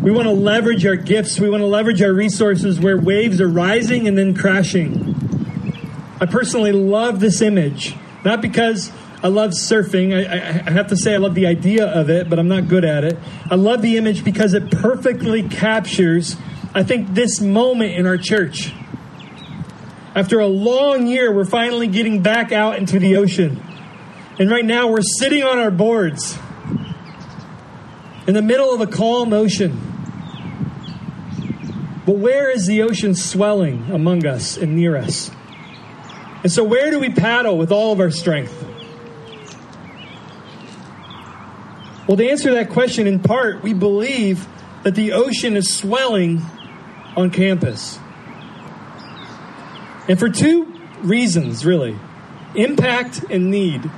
We 0.00 0.12
want 0.12 0.26
to 0.26 0.32
leverage 0.32 0.86
our 0.86 0.96
gifts, 0.96 1.40
we 1.40 1.50
want 1.50 1.62
to 1.62 1.66
leverage 1.66 2.00
our 2.00 2.12
resources 2.12 2.78
where 2.78 2.96
waves 2.96 3.40
are 3.40 3.48
rising 3.48 4.06
and 4.06 4.16
then 4.16 4.32
crashing. 4.32 5.10
I 6.20 6.26
personally 6.26 6.72
love 6.72 7.18
this 7.18 7.42
image 7.42 7.96
not 8.24 8.40
because 8.40 8.92
I 9.22 9.28
love 9.28 9.52
surfing. 9.52 10.12
I, 10.12 10.24
I, 10.24 10.64
I, 10.66 10.70
have 10.72 10.88
to 10.88 10.96
say, 10.96 11.14
I 11.14 11.18
love 11.18 11.34
the 11.34 11.46
idea 11.46 11.86
of 11.86 12.10
it, 12.10 12.28
but 12.28 12.40
I'm 12.40 12.48
not 12.48 12.66
good 12.66 12.84
at 12.84 13.04
it. 13.04 13.16
I 13.48 13.54
love 13.54 13.80
the 13.80 13.96
image 13.96 14.24
because 14.24 14.52
it 14.52 14.70
perfectly 14.72 15.48
captures, 15.48 16.36
I 16.74 16.82
think, 16.82 17.14
this 17.14 17.40
moment 17.40 17.92
in 17.92 18.04
our 18.04 18.18
church. 18.18 18.72
After 20.16 20.40
a 20.40 20.46
long 20.46 21.06
year, 21.06 21.32
we're 21.32 21.44
finally 21.44 21.86
getting 21.86 22.20
back 22.20 22.50
out 22.50 22.78
into 22.78 22.98
the 22.98 23.16
ocean. 23.16 23.62
And 24.40 24.50
right 24.50 24.64
now, 24.64 24.88
we're 24.88 25.02
sitting 25.02 25.44
on 25.44 25.58
our 25.58 25.70
boards 25.70 26.36
in 28.26 28.34
the 28.34 28.42
middle 28.42 28.74
of 28.74 28.80
a 28.80 28.86
calm 28.88 29.32
ocean. 29.32 29.78
But 32.04 32.16
where 32.16 32.50
is 32.50 32.66
the 32.66 32.82
ocean 32.82 33.14
swelling 33.14 33.88
among 33.92 34.26
us 34.26 34.56
and 34.56 34.74
near 34.74 34.96
us? 34.96 35.30
And 36.42 36.50
so, 36.50 36.64
where 36.64 36.90
do 36.90 36.98
we 36.98 37.10
paddle 37.10 37.56
with 37.56 37.70
all 37.70 37.92
of 37.92 38.00
our 38.00 38.10
strength? 38.10 38.61
Well, 42.12 42.18
to 42.18 42.28
answer 42.28 42.52
that 42.52 42.68
question, 42.68 43.06
in 43.06 43.20
part, 43.20 43.62
we 43.62 43.72
believe 43.72 44.46
that 44.82 44.94
the 44.94 45.12
ocean 45.12 45.56
is 45.56 45.72
swelling 45.72 46.42
on 47.16 47.30
campus. 47.30 47.98
And 50.10 50.18
for 50.18 50.28
two 50.28 50.78
reasons, 51.00 51.64
really 51.64 51.98
impact 52.54 53.24
and 53.30 53.50
need. 53.50 53.90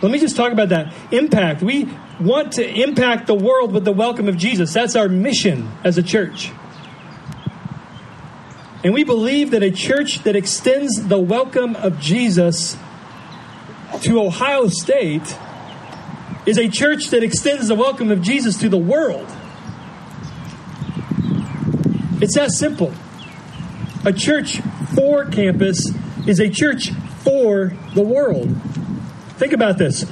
Let 0.00 0.10
me 0.10 0.18
just 0.18 0.36
talk 0.36 0.52
about 0.52 0.70
that. 0.70 0.94
Impact. 1.12 1.60
We 1.60 1.86
want 2.18 2.52
to 2.52 2.66
impact 2.66 3.26
the 3.26 3.34
world 3.34 3.72
with 3.72 3.84
the 3.84 3.92
welcome 3.92 4.26
of 4.26 4.38
Jesus. 4.38 4.72
That's 4.72 4.96
our 4.96 5.10
mission 5.10 5.70
as 5.84 5.98
a 5.98 6.02
church. 6.02 6.50
And 8.82 8.94
we 8.94 9.04
believe 9.04 9.50
that 9.50 9.62
a 9.62 9.70
church 9.70 10.22
that 10.22 10.34
extends 10.34 11.08
the 11.08 11.18
welcome 11.18 11.76
of 11.76 12.00
Jesus 12.00 12.78
to 14.00 14.18
Ohio 14.18 14.68
State 14.68 15.36
is 16.46 16.58
a 16.58 16.68
church 16.68 17.08
that 17.10 17.22
extends 17.22 17.68
the 17.68 17.74
welcome 17.74 18.10
of 18.10 18.22
Jesus 18.22 18.58
to 18.58 18.68
the 18.68 18.78
world. 18.78 19.28
It's 22.20 22.34
that 22.34 22.50
simple. 22.50 22.92
A 24.04 24.12
church 24.12 24.60
for 24.94 25.26
campus 25.26 25.92
is 26.26 26.40
a 26.40 26.48
church 26.48 26.90
for 27.22 27.72
the 27.94 28.02
world. 28.02 28.54
Think 29.36 29.52
about 29.52 29.78
this. 29.78 30.04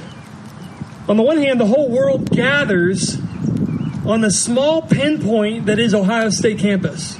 On 1.07 1.17
the 1.17 1.23
one 1.23 1.37
hand, 1.37 1.59
the 1.59 1.65
whole 1.65 1.89
world 1.89 2.29
gathers 2.29 3.17
on 4.05 4.21
the 4.21 4.31
small 4.31 4.81
pinpoint 4.81 5.65
that 5.65 5.79
is 5.79 5.93
Ohio 5.93 6.29
State 6.29 6.59
campus. 6.59 7.17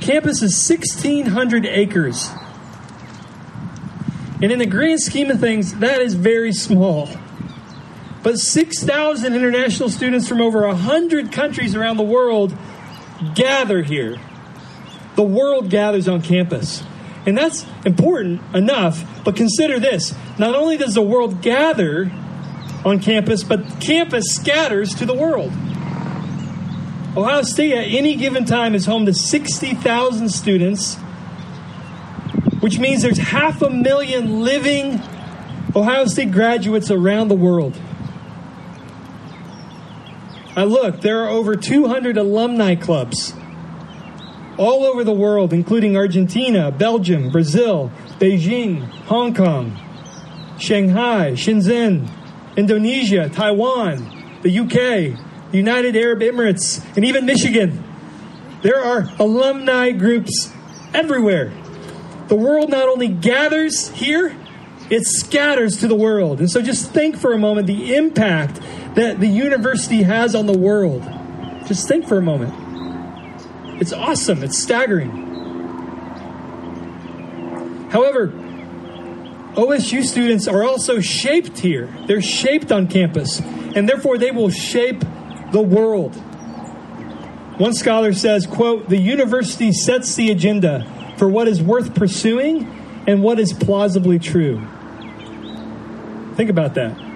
Campus 0.00 0.42
is 0.42 0.68
1,600 0.68 1.66
acres. 1.66 2.30
And 4.42 4.52
in 4.52 4.58
the 4.58 4.66
grand 4.66 5.00
scheme 5.00 5.30
of 5.30 5.40
things, 5.40 5.74
that 5.76 6.00
is 6.00 6.14
very 6.14 6.52
small. 6.52 7.08
But 8.24 8.38
6,000 8.38 9.34
international 9.34 9.90
students 9.90 10.26
from 10.26 10.40
over 10.40 10.66
100 10.66 11.30
countries 11.30 11.76
around 11.76 11.98
the 11.98 12.04
world 12.04 12.56
gather 13.34 13.82
here. 13.82 14.18
The 15.14 15.22
world 15.22 15.68
gathers 15.68 16.08
on 16.08 16.22
campus. 16.22 16.82
And 17.26 17.36
that's 17.36 17.66
important 17.84 18.40
enough, 18.54 19.22
but 19.24 19.36
consider 19.36 19.78
this. 19.78 20.14
Not 20.38 20.54
only 20.54 20.78
does 20.78 20.94
the 20.94 21.02
world 21.02 21.42
gather 21.42 22.10
on 22.82 23.00
campus, 23.00 23.44
but 23.44 23.80
campus 23.80 24.24
scatters 24.34 24.94
to 24.94 25.06
the 25.06 25.14
world. 25.14 25.52
Ohio 27.16 27.42
State 27.42 27.72
at 27.72 27.86
any 27.86 28.16
given 28.16 28.46
time 28.46 28.74
is 28.74 28.86
home 28.86 29.04
to 29.04 29.12
60,000 29.12 30.30
students, 30.30 30.96
which 32.60 32.78
means 32.78 33.02
there's 33.02 33.18
half 33.18 33.60
a 33.60 33.68
million 33.68 34.42
living 34.42 35.00
Ohio 35.76 36.06
State 36.06 36.30
graduates 36.32 36.90
around 36.90 37.28
the 37.28 37.34
world. 37.34 37.78
I 40.56 40.64
look, 40.64 41.00
there 41.00 41.24
are 41.24 41.28
over 41.28 41.56
200 41.56 42.16
alumni 42.16 42.76
clubs 42.76 43.34
all 44.56 44.84
over 44.84 45.02
the 45.02 45.12
world, 45.12 45.52
including 45.52 45.96
Argentina, 45.96 46.70
Belgium, 46.70 47.30
Brazil, 47.30 47.90
Beijing, 48.20 48.84
Hong 49.06 49.34
Kong, 49.34 49.76
Shanghai, 50.58 51.32
Shenzhen, 51.32 52.08
Indonesia, 52.56 53.28
Taiwan, 53.28 54.38
the 54.42 54.58
UK, 54.60 55.50
the 55.50 55.58
United 55.58 55.96
Arab 55.96 56.20
Emirates, 56.20 56.84
and 56.94 57.04
even 57.04 57.26
Michigan. 57.26 57.82
There 58.62 58.78
are 58.78 59.08
alumni 59.18 59.90
groups 59.90 60.52
everywhere. 60.94 61.52
The 62.28 62.36
world 62.36 62.70
not 62.70 62.88
only 62.88 63.08
gathers 63.08 63.90
here, 63.90 64.36
it 64.88 65.04
scatters 65.04 65.78
to 65.78 65.88
the 65.88 65.96
world. 65.96 66.38
And 66.38 66.50
so 66.50 66.62
just 66.62 66.92
think 66.92 67.16
for 67.16 67.32
a 67.32 67.38
moment 67.38 67.66
the 67.66 67.96
impact 67.96 68.60
that 68.94 69.20
the 69.20 69.26
university 69.26 70.02
has 70.02 70.34
on 70.34 70.46
the 70.46 70.56
world. 70.56 71.02
Just 71.66 71.88
think 71.88 72.06
for 72.06 72.18
a 72.18 72.22
moment. 72.22 72.54
It's 73.80 73.92
awesome, 73.92 74.42
it's 74.42 74.62
staggering. 74.62 75.10
However, 77.90 78.28
OSU 79.54 80.02
students 80.02 80.48
are 80.48 80.64
also 80.64 81.00
shaped 81.00 81.58
here. 81.58 81.94
They're 82.06 82.22
shaped 82.22 82.72
on 82.72 82.88
campus, 82.88 83.40
and 83.40 83.88
therefore 83.88 84.18
they 84.18 84.30
will 84.30 84.50
shape 84.50 85.04
the 85.52 85.62
world. 85.62 86.14
One 87.58 87.72
scholar 87.72 88.12
says, 88.12 88.46
quote, 88.46 88.88
the 88.88 88.96
university 88.96 89.70
sets 89.70 90.16
the 90.16 90.32
agenda 90.32 91.14
for 91.18 91.28
what 91.28 91.46
is 91.46 91.62
worth 91.62 91.94
pursuing 91.94 92.66
and 93.06 93.22
what 93.22 93.38
is 93.38 93.52
plausibly 93.52 94.18
true. 94.18 94.58
Think 96.34 96.50
about 96.50 96.74
that. 96.74 97.13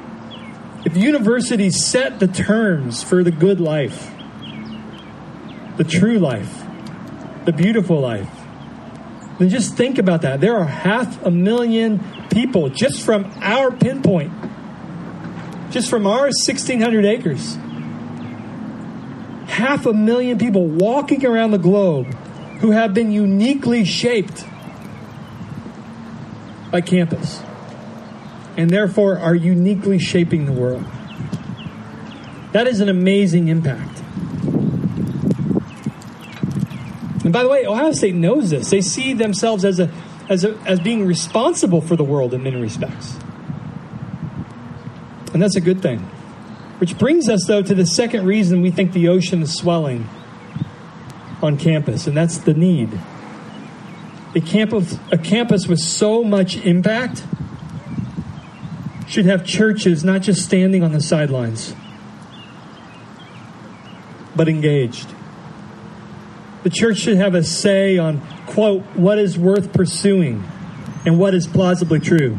If 0.89 0.97
universities 0.97 1.85
set 1.85 2.19
the 2.19 2.27
terms 2.27 3.03
for 3.03 3.23
the 3.23 3.31
good 3.31 3.61
life, 3.61 4.11
the 5.77 5.85
true 5.85 6.19
life, 6.19 6.65
the 7.45 7.53
beautiful 7.53 8.01
life, 8.01 8.31
then 9.39 9.51
just 9.51 9.75
think 9.75 9.99
about 9.99 10.23
that. 10.23 10.41
There 10.41 10.57
are 10.57 10.65
half 10.65 11.23
a 11.27 11.31
million 11.31 12.03
people 12.31 12.71
just 12.71 13.03
from 13.03 13.31
our 13.43 13.71
pinpoint, 13.71 14.33
just 15.71 15.91
from 15.91 16.07
our 16.07 16.31
1,600 16.31 17.05
acres. 17.05 17.57
Half 19.47 19.85
a 19.85 19.93
million 19.93 20.39
people 20.39 20.67
walking 20.67 21.27
around 21.27 21.51
the 21.51 21.59
globe 21.59 22.15
who 22.61 22.71
have 22.71 22.95
been 22.95 23.13
uniquely 23.13 23.85
shaped 23.85 24.43
by 26.71 26.81
campus 26.81 27.43
and 28.59 28.69
therefore 28.69 29.19
are 29.19 29.37
uniquely 29.37 30.01
shaping 30.01 30.45
the 30.45 30.53
world. 30.53 30.85
That 32.53 32.67
is 32.67 32.81
an 32.81 32.89
amazing 32.89 33.47
impact. 33.47 34.01
And 37.25 37.33
by 37.33 37.45
the 37.45 37.49
way, 37.49 37.65
Ohio 37.67 37.93
State 37.93 38.17
knows 38.17 38.51
this. 38.51 38.69
They 38.69 38.81
see 38.81 39.15
themselves 39.15 39.65
as 39.65 39.79
a 39.79 39.91
as 40.29 40.45
a, 40.45 40.59
as 40.67 40.81
being 40.81 41.07
responsible 41.07 41.81
for 41.81 41.97
the 41.97 42.05
world 42.05 42.35
in 42.35 42.43
many 42.43 42.61
respects. 42.61 43.17
And 45.33 45.43
that's 45.43 45.57
a 45.57 45.61
good 45.61 45.81
thing. 45.81 46.01
Which 46.81 46.99
brings 46.99 47.29
us 47.29 47.47
though 47.47 47.63
to 47.63 47.75
the 47.75 47.87
second 47.87 48.27
reason 48.27 48.61
we 48.61 48.71
think 48.71 48.93
the 48.93 49.09
ocean 49.09 49.43
is 49.43 49.55
swelling 49.55 50.09
on 51.41 51.59
campus, 51.59 52.09
and 52.09 52.17
that's 52.17 52.39
the 52.39 52.55
need. 52.55 52.91
A 54.35 54.41
campus, 54.41 54.99
a 55.13 55.19
campus 55.19 55.69
with 55.69 55.79
so 55.79 56.25
much 56.25 56.57
impact 56.57 57.25
should 59.09 59.25
have 59.25 59.45
churches 59.45 60.05
not 60.05 60.21
just 60.21 60.45
standing 60.45 60.85
on 60.85 60.93
the 60.93 61.01
sidelines, 61.01 61.75
but 64.37 64.49
engaged. 64.49 65.09
The 66.63 66.71
church 66.71 66.99
should 66.99 67.17
have 67.17 67.35
a 67.35 67.43
say 67.43 67.97
on, 67.97 68.21
quote, 68.47 68.83
what 68.95 69.19
is 69.19 69.39
worth 69.39 69.73
pursuing 69.73 70.45
and 71.07 71.19
what 71.19 71.35
is 71.35 71.47
plausibly 71.47 72.01
true. 72.01 72.37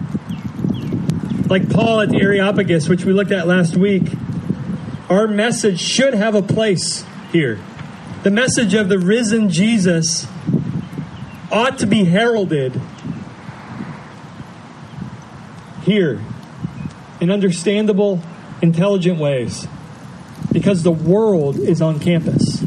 Like 1.48 1.72
Paul 1.72 2.02
at 2.02 2.10
the 2.10 2.22
Areopagus, 2.22 2.88
which 2.88 3.04
we 3.04 3.14
looked 3.14 3.32
at 3.32 3.48
last 3.48 3.76
week, 3.76 4.04
our 5.10 5.28
message 5.28 5.80
should 5.80 6.14
have 6.14 6.36
a 6.36 6.44
place 6.44 7.04
here. 7.32 7.60
The 8.22 8.30
message 8.30 8.76
of 8.76 8.90
the 8.90 9.00
risen 9.00 9.50
Jesus 9.50 10.28
ought 11.52 11.80
to 11.80 11.88
be 11.88 12.04
heralded 12.04 12.80
here 15.82 16.22
in 17.20 17.30
understandable, 17.30 18.22
intelligent 18.62 19.20
ways 19.20 19.68
because 20.52 20.84
the 20.84 20.92
world 20.92 21.58
is 21.58 21.82
on 21.82 22.00
campus 22.00 22.62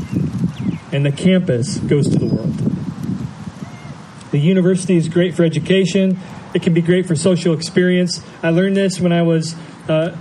and 0.92 1.04
the 1.04 1.12
campus 1.12 1.78
goes 1.78 2.08
to 2.08 2.18
the 2.18 2.26
world. 2.26 2.52
The 4.30 4.38
university 4.38 4.96
is 4.96 5.08
great 5.08 5.34
for 5.34 5.44
education, 5.44 6.18
it 6.54 6.62
can 6.62 6.74
be 6.74 6.82
great 6.82 7.06
for 7.06 7.16
social 7.16 7.54
experience. 7.54 8.22
I 8.42 8.50
learned 8.50 8.76
this 8.76 9.00
when 9.00 9.12
I 9.12 9.22
was 9.22 9.54
uh, 9.88 10.16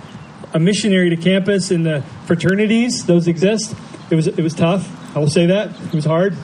a 0.54 0.60
missionary 0.60 1.10
to 1.10 1.18
campus 1.18 1.72
in 1.72 1.84
the 1.84 2.04
fraternities, 2.26 3.06
those 3.06 3.28
exist. 3.28 3.76
It 4.10 4.16
was, 4.16 4.28
it 4.28 4.42
was 4.42 4.54
tough, 4.54 5.16
I 5.16 5.20
will 5.20 5.30
say 5.30 5.46
that. 5.48 5.70
It 5.88 5.94
was 5.94 6.06
hard. 6.06 6.36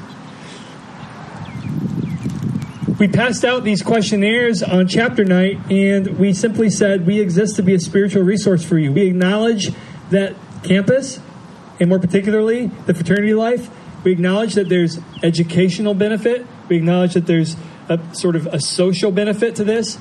We 3.00 3.08
passed 3.08 3.46
out 3.46 3.64
these 3.64 3.84
questionnaires 3.84 4.64
on 4.64 4.88
chapter 4.88 5.24
night, 5.24 5.60
and 5.72 6.18
we 6.18 6.34
simply 6.34 6.70
said 6.70 7.06
we 7.06 7.20
exist 7.20 7.56
to 7.58 7.64
be 7.64 7.76
a 7.76 7.80
spiritual 7.80 8.24
resource 8.24 8.66
for 8.66 8.78
you. 8.78 8.92
We 8.92 9.04
acknowledge 9.04 9.70
that 10.10 10.36
campus, 10.64 11.20
and 11.80 11.90
more 11.90 12.00
particularly 12.00 12.68
the 12.88 12.96
fraternity 12.96 13.36
life, 13.36 13.70
we 14.04 14.12
acknowledge 14.14 14.56
that 14.56 14.70
there's 14.70 15.00
educational 15.22 15.94
benefit. 15.94 16.46
We 16.70 16.78
acknowledge 16.78 17.14
that 17.14 17.28
there's 17.28 17.56
a 17.90 18.00
sort 18.16 18.36
of 18.36 18.48
a 18.48 18.60
social 18.60 19.12
benefit 19.12 19.56
to 19.58 19.64
this. 19.64 20.00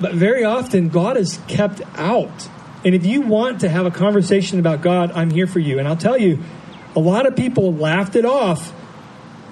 But 0.00 0.14
very 0.14 0.44
often, 0.44 0.88
God 0.88 1.16
is 1.16 1.40
kept 1.46 1.82
out. 1.96 2.48
And 2.84 2.94
if 2.94 3.04
you 3.04 3.20
want 3.20 3.60
to 3.60 3.68
have 3.68 3.86
a 3.86 3.90
conversation 3.90 4.58
about 4.58 4.80
God, 4.80 5.12
I'm 5.12 5.30
here 5.30 5.46
for 5.46 5.58
you. 5.58 5.78
And 5.78 5.86
I'll 5.86 5.96
tell 5.96 6.18
you, 6.18 6.42
a 6.96 7.00
lot 7.00 7.26
of 7.26 7.36
people 7.36 7.72
laughed 7.72 8.16
it 8.16 8.24
off 8.24 8.72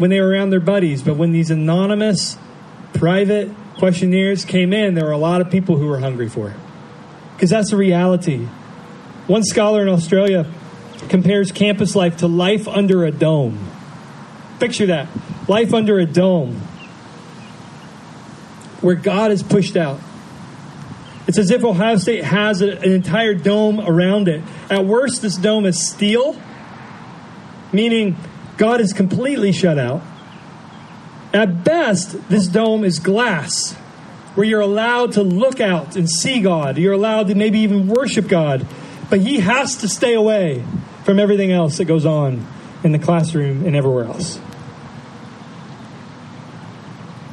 when 0.01 0.09
they 0.09 0.19
were 0.19 0.29
around 0.29 0.49
their 0.49 0.61
buddies, 0.61 1.03
but 1.03 1.19
when 1.19 1.31
these 1.31 1.51
anonymous, 1.51 2.39
private 2.95 3.51
questionnaires 3.77 4.47
came 4.47 4.73
in, 4.73 4.95
there 4.95 5.05
were 5.05 5.11
a 5.11 5.19
lot 5.19 5.43
of 5.43 5.51
people 5.51 5.77
who 5.77 5.87
were 5.87 6.01
hungry 6.01 6.27
for 6.27 6.49
it. 6.49 6.57
Because 7.37 7.51
that's 7.51 7.71
the 7.71 7.77
reality. 7.77 8.47
One 9.27 9.43
scholar 9.45 9.83
in 9.83 9.91
Australia 9.91 10.47
compares 11.11 11.53
campus 11.53 11.95
life 11.95 12.17
to 12.19 12.29
life 12.29 12.67
under 12.67 13.05
a 13.05 13.11
dome. 13.11 13.59
Picture 14.59 14.87
that 14.87 15.07
life 15.49 15.75
under 15.75 15.99
a 15.99 16.07
dome 16.07 16.57
where 18.81 18.95
God 18.95 19.33
is 19.33 19.43
pushed 19.43 19.77
out. 19.77 20.01
It's 21.27 21.37
as 21.37 21.51
if 21.51 21.63
Ohio 21.63 21.99
State 21.99 22.25
has 22.25 22.63
an 22.63 22.83
entire 22.83 23.35
dome 23.35 23.81
around 23.81 24.29
it. 24.29 24.43
At 24.71 24.87
worst, 24.87 25.21
this 25.21 25.37
dome 25.37 25.67
is 25.67 25.87
steel, 25.87 26.41
meaning 27.71 28.17
God 28.61 28.83
is 28.83 28.93
completely 28.93 29.53
shut 29.53 29.79
out. 29.79 30.03
At 31.33 31.65
best, 31.65 32.29
this 32.29 32.47
dome 32.47 32.85
is 32.85 32.99
glass, 32.99 33.73
where 34.35 34.47
you're 34.47 34.61
allowed 34.61 35.13
to 35.13 35.23
look 35.23 35.61
out 35.61 35.97
and 35.97 36.11
see 36.11 36.43
God. 36.43 36.77
You're 36.77 36.93
allowed 36.93 37.29
to 37.29 37.35
maybe 37.35 37.61
even 37.61 37.89
worship 37.89 38.29
God. 38.29 38.67
But 39.09 39.21
He 39.21 39.41
has 39.41 39.77
to 39.77 39.89
stay 39.89 40.13
away 40.13 40.63
from 41.05 41.19
everything 41.19 41.51
else 41.51 41.79
that 41.79 41.87
goes 41.87 42.05
on 42.05 42.47
in 42.85 42.93
the 42.93 42.99
classroom 42.99 43.65
and 43.65 43.75
everywhere 43.75 44.05
else. 44.05 44.39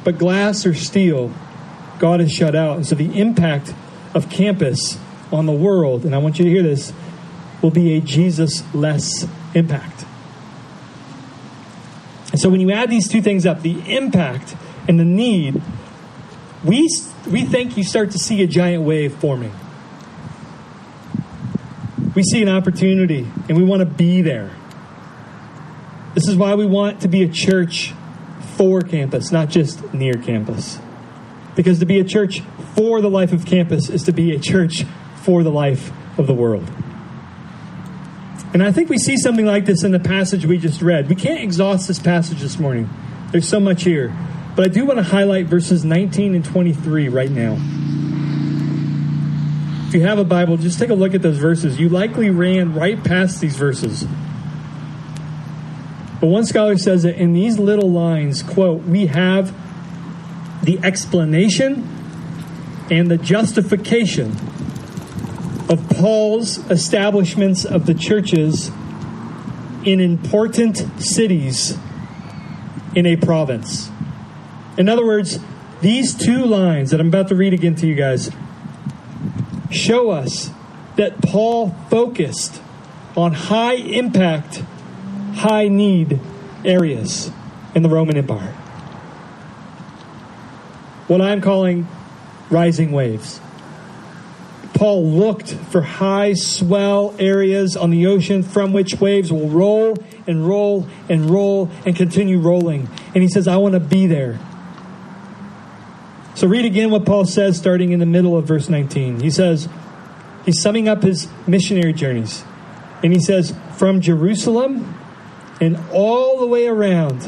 But 0.04 0.16
glass 0.16 0.64
or 0.64 0.72
steel, 0.72 1.30
God 1.98 2.22
is 2.22 2.32
shut 2.32 2.56
out. 2.56 2.76
And 2.76 2.86
so 2.86 2.94
the 2.94 3.20
impact 3.20 3.74
of 4.14 4.30
campus 4.30 4.98
on 5.30 5.44
the 5.44 5.52
world, 5.52 6.06
and 6.06 6.14
I 6.14 6.18
want 6.18 6.38
you 6.38 6.46
to 6.46 6.50
hear 6.50 6.62
this, 6.62 6.90
will 7.60 7.70
be 7.70 7.98
a 7.98 8.00
Jesus 8.00 8.62
less 8.74 9.28
impact. 9.54 10.06
And 12.38 12.42
so 12.44 12.50
when 12.50 12.60
you 12.60 12.70
add 12.70 12.88
these 12.88 13.08
two 13.08 13.20
things 13.20 13.46
up, 13.46 13.62
the 13.62 13.96
impact 13.96 14.54
and 14.86 14.96
the 14.96 15.04
need, 15.04 15.60
we, 16.62 16.88
we 17.28 17.44
think 17.44 17.76
you 17.76 17.82
start 17.82 18.12
to 18.12 18.18
see 18.20 18.44
a 18.44 18.46
giant 18.46 18.84
wave 18.84 19.12
forming. 19.14 19.52
We 22.14 22.22
see 22.22 22.40
an 22.40 22.48
opportunity 22.48 23.26
and 23.48 23.58
we 23.58 23.64
want 23.64 23.80
to 23.80 23.86
be 23.86 24.22
there. 24.22 24.52
This 26.14 26.28
is 26.28 26.36
why 26.36 26.54
we 26.54 26.64
want 26.64 27.00
to 27.00 27.08
be 27.08 27.24
a 27.24 27.28
church 27.28 27.92
for 28.54 28.82
campus, 28.82 29.32
not 29.32 29.48
just 29.48 29.92
near 29.92 30.14
campus. 30.14 30.78
Because 31.56 31.80
to 31.80 31.86
be 31.86 31.98
a 31.98 32.04
church 32.04 32.38
for 32.76 33.00
the 33.00 33.10
life 33.10 33.32
of 33.32 33.46
campus 33.46 33.90
is 33.90 34.04
to 34.04 34.12
be 34.12 34.32
a 34.32 34.38
church 34.38 34.84
for 35.24 35.42
the 35.42 35.50
life 35.50 35.90
of 36.16 36.28
the 36.28 36.34
world. 36.34 36.70
And 38.58 38.66
I 38.66 38.72
think 38.72 38.88
we 38.88 38.98
see 38.98 39.16
something 39.16 39.46
like 39.46 39.66
this 39.66 39.84
in 39.84 39.92
the 39.92 40.00
passage 40.00 40.44
we 40.44 40.58
just 40.58 40.82
read. 40.82 41.08
We 41.08 41.14
can't 41.14 41.38
exhaust 41.38 41.86
this 41.86 42.00
passage 42.00 42.40
this 42.40 42.58
morning, 42.58 42.90
there's 43.30 43.46
so 43.46 43.60
much 43.60 43.84
here. 43.84 44.12
But 44.56 44.64
I 44.66 44.68
do 44.68 44.84
want 44.84 44.98
to 44.98 45.04
highlight 45.04 45.46
verses 45.46 45.84
19 45.84 46.34
and 46.34 46.44
23 46.44 47.08
right 47.08 47.30
now. 47.30 47.56
If 49.86 49.94
you 49.94 50.00
have 50.00 50.18
a 50.18 50.24
Bible, 50.24 50.56
just 50.56 50.76
take 50.80 50.90
a 50.90 50.94
look 50.94 51.14
at 51.14 51.22
those 51.22 51.38
verses. 51.38 51.78
You 51.78 51.88
likely 51.88 52.30
ran 52.30 52.74
right 52.74 53.00
past 53.04 53.40
these 53.40 53.54
verses. 53.54 54.02
But 56.20 56.26
one 56.26 56.44
scholar 56.44 56.76
says 56.78 57.04
that 57.04 57.14
in 57.14 57.34
these 57.34 57.60
little 57.60 57.92
lines, 57.92 58.42
quote, 58.42 58.82
we 58.82 59.06
have 59.06 59.54
the 60.64 60.80
explanation 60.82 61.86
and 62.90 63.08
the 63.08 63.18
justification 63.18 64.32
of 65.68 65.88
Paul's 65.90 66.58
establishments 66.70 67.64
of 67.64 67.86
the 67.86 67.94
churches 67.94 68.70
in 69.84 70.00
important 70.00 70.78
cities 71.00 71.76
in 72.94 73.06
a 73.06 73.16
province. 73.16 73.90
In 74.76 74.88
other 74.88 75.04
words, 75.04 75.38
these 75.80 76.14
two 76.14 76.44
lines 76.44 76.90
that 76.90 77.00
I'm 77.00 77.08
about 77.08 77.28
to 77.28 77.34
read 77.34 77.52
again 77.52 77.74
to 77.76 77.86
you 77.86 77.94
guys 77.94 78.30
show 79.70 80.10
us 80.10 80.50
that 80.96 81.20
Paul 81.22 81.70
focused 81.90 82.60
on 83.16 83.32
high 83.32 83.74
impact, 83.74 84.62
high 85.34 85.68
need 85.68 86.18
areas 86.64 87.30
in 87.74 87.82
the 87.82 87.88
Roman 87.88 88.16
Empire. 88.16 88.52
What 91.06 91.20
I'm 91.20 91.40
calling 91.40 91.86
rising 92.50 92.92
waves. 92.92 93.40
Paul 94.78 95.04
looked 95.10 95.52
for 95.52 95.80
high 95.80 96.34
swell 96.34 97.12
areas 97.18 97.76
on 97.76 97.90
the 97.90 98.06
ocean 98.06 98.44
from 98.44 98.72
which 98.72 99.00
waves 99.00 99.32
will 99.32 99.48
roll 99.48 99.96
and 100.28 100.46
roll 100.46 100.86
and 101.08 101.28
roll 101.28 101.68
and 101.84 101.96
continue 101.96 102.38
rolling. 102.38 102.88
And 103.12 103.20
he 103.20 103.28
says, 103.28 103.48
I 103.48 103.56
want 103.56 103.72
to 103.72 103.80
be 103.80 104.06
there. 104.06 104.38
So 106.36 106.46
read 106.46 106.64
again 106.64 106.92
what 106.92 107.04
Paul 107.04 107.24
says 107.24 107.58
starting 107.58 107.90
in 107.90 107.98
the 107.98 108.06
middle 108.06 108.38
of 108.38 108.46
verse 108.46 108.68
19. 108.68 109.18
He 109.18 109.30
says, 109.30 109.68
he's 110.46 110.62
summing 110.62 110.88
up 110.88 111.02
his 111.02 111.26
missionary 111.48 111.92
journeys. 111.92 112.44
And 113.02 113.12
he 113.12 113.18
says, 113.18 113.56
from 113.78 114.00
Jerusalem 114.00 114.96
and 115.60 115.76
all 115.92 116.38
the 116.38 116.46
way 116.46 116.68
around 116.68 117.22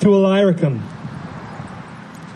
to 0.00 0.12
Illyricum, 0.12 0.82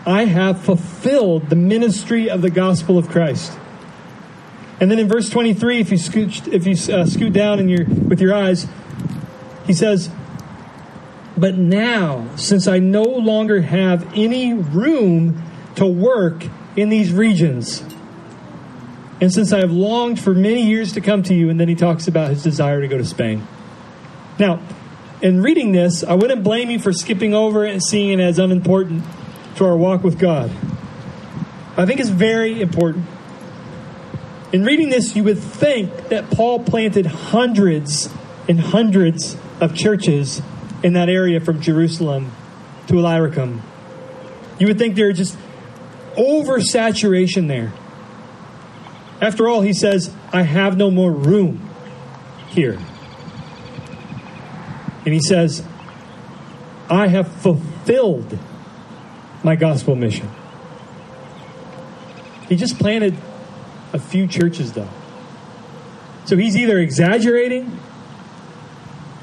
I 0.05 0.25
have 0.25 0.61
fulfilled 0.61 1.49
the 1.49 1.55
ministry 1.55 2.29
of 2.29 2.41
the 2.41 2.49
gospel 2.49 2.97
of 2.97 3.09
Christ. 3.09 3.51
And 4.79 4.89
then 4.89 4.99
in 4.99 5.07
verse 5.07 5.29
23, 5.29 5.81
if 5.81 5.91
you 5.91 5.97
scoot, 5.97 6.47
if 6.47 6.65
you 6.65 6.93
uh, 6.93 7.05
scoot 7.05 7.33
down 7.33 7.59
in 7.59 7.67
your, 7.67 7.85
with 7.85 8.21
your 8.21 8.33
eyes, 8.33 8.65
he 9.65 9.73
says, 9.73 10.09
But 11.37 11.57
now, 11.57 12.33
since 12.37 12.67
I 12.67 12.79
no 12.79 13.03
longer 13.03 13.61
have 13.61 14.13
any 14.15 14.53
room 14.53 15.43
to 15.75 15.85
work 15.85 16.45
in 16.77 16.89
these 16.89 17.11
regions, 17.11 17.83
and 19.21 19.33
since 19.33 19.51
I 19.51 19.59
have 19.59 19.71
longed 19.71 20.19
for 20.19 20.33
many 20.33 20.61
years 20.61 20.93
to 20.93 21.01
come 21.01 21.23
to 21.23 21.33
you, 21.33 21.49
and 21.49 21.59
then 21.59 21.67
he 21.67 21.75
talks 21.75 22.07
about 22.07 22.29
his 22.29 22.41
desire 22.41 22.79
to 22.79 22.87
go 22.87 22.97
to 22.97 23.05
Spain. 23.05 23.45
Now, 24.39 24.61
in 25.21 25.41
reading 25.41 25.73
this, 25.73 26.05
I 26.05 26.13
wouldn't 26.13 26.41
blame 26.41 26.69
you 26.69 26.79
for 26.79 26.93
skipping 26.93 27.33
over 27.33 27.65
it 27.65 27.73
and 27.73 27.83
seeing 27.83 28.19
it 28.19 28.23
as 28.23 28.39
unimportant 28.39 29.03
to 29.55 29.65
our 29.65 29.77
walk 29.77 30.03
with 30.03 30.19
God. 30.19 30.51
I 31.77 31.85
think 31.85 31.99
it's 31.99 32.09
very 32.09 32.61
important. 32.61 33.05
In 34.51 34.63
reading 34.63 34.89
this, 34.89 35.15
you 35.15 35.23
would 35.25 35.39
think 35.39 36.09
that 36.09 36.31
Paul 36.31 36.63
planted 36.63 37.05
hundreds 37.05 38.09
and 38.47 38.59
hundreds 38.59 39.37
of 39.61 39.75
churches 39.75 40.41
in 40.83 40.93
that 40.93 41.09
area 41.09 41.39
from 41.39 41.61
Jerusalem 41.61 42.31
to 42.87 42.97
Illyricum. 42.97 43.61
You 44.59 44.67
would 44.67 44.77
think 44.77 44.95
there 44.95 45.09
are 45.09 45.13
just 45.13 45.37
oversaturation 46.15 47.47
there. 47.47 47.71
After 49.21 49.47
all, 49.47 49.61
he 49.61 49.73
says, 49.73 50.13
I 50.33 50.41
have 50.41 50.77
no 50.77 50.89
more 50.89 51.11
room 51.11 51.69
here. 52.47 52.79
And 55.05 55.13
he 55.13 55.19
says, 55.21 55.63
I 56.89 57.07
have 57.07 57.31
fulfilled 57.41 58.37
my 59.43 59.55
gospel 59.55 59.95
mission. 59.95 60.29
He 62.47 62.55
just 62.55 62.79
planted 62.79 63.15
a 63.93 63.99
few 63.99 64.27
churches, 64.27 64.73
though. 64.73 64.89
So 66.25 66.37
he's 66.37 66.57
either 66.57 66.77
exaggerating 66.79 67.79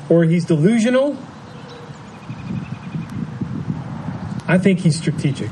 or 0.09 0.25
he's 0.25 0.45
delusional. 0.45 1.17
I 4.49 4.59
think 4.59 4.81
he's 4.81 4.97
strategic. 4.97 5.51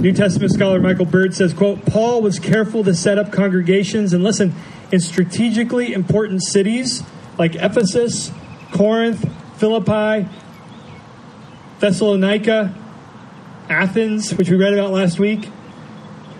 New 0.00 0.12
Testament 0.12 0.50
scholar 0.50 0.80
Michael 0.80 1.04
Bird 1.04 1.34
says, 1.34 1.52
quote, 1.52 1.84
Paul 1.84 2.22
was 2.22 2.38
careful 2.38 2.82
to 2.84 2.94
set 2.94 3.18
up 3.18 3.30
congregations 3.32 4.14
and 4.14 4.24
listen, 4.24 4.54
in 4.90 5.00
strategically 5.00 5.92
important 5.92 6.42
cities 6.42 7.02
like 7.38 7.54
Ephesus, 7.54 8.32
Corinth, 8.72 9.30
Philippi, 9.58 10.26
Thessalonica, 11.80 12.74
Athens, 13.68 14.34
which 14.34 14.50
we 14.50 14.56
read 14.56 14.74
about 14.74 14.92
last 14.92 15.18
week, 15.18 15.46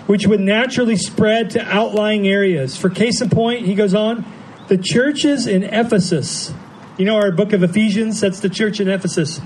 which 0.06 0.26
would 0.26 0.40
naturally 0.40 0.96
spread 0.96 1.50
to 1.50 1.64
outlying 1.64 2.28
areas. 2.28 2.76
For 2.76 2.90
case 2.90 3.20
in 3.20 3.30
point, 3.30 3.64
he 3.64 3.74
goes 3.74 3.94
on, 3.94 4.24
the 4.68 4.76
churches 4.76 5.46
in 5.46 5.64
Ephesus, 5.64 6.52
you 6.98 7.04
know 7.06 7.16
our 7.16 7.32
book 7.32 7.52
of 7.52 7.62
Ephesians, 7.62 8.20
that's 8.20 8.40
the 8.40 8.50
church 8.50 8.80
in 8.80 8.88
Ephesus. 8.88 9.40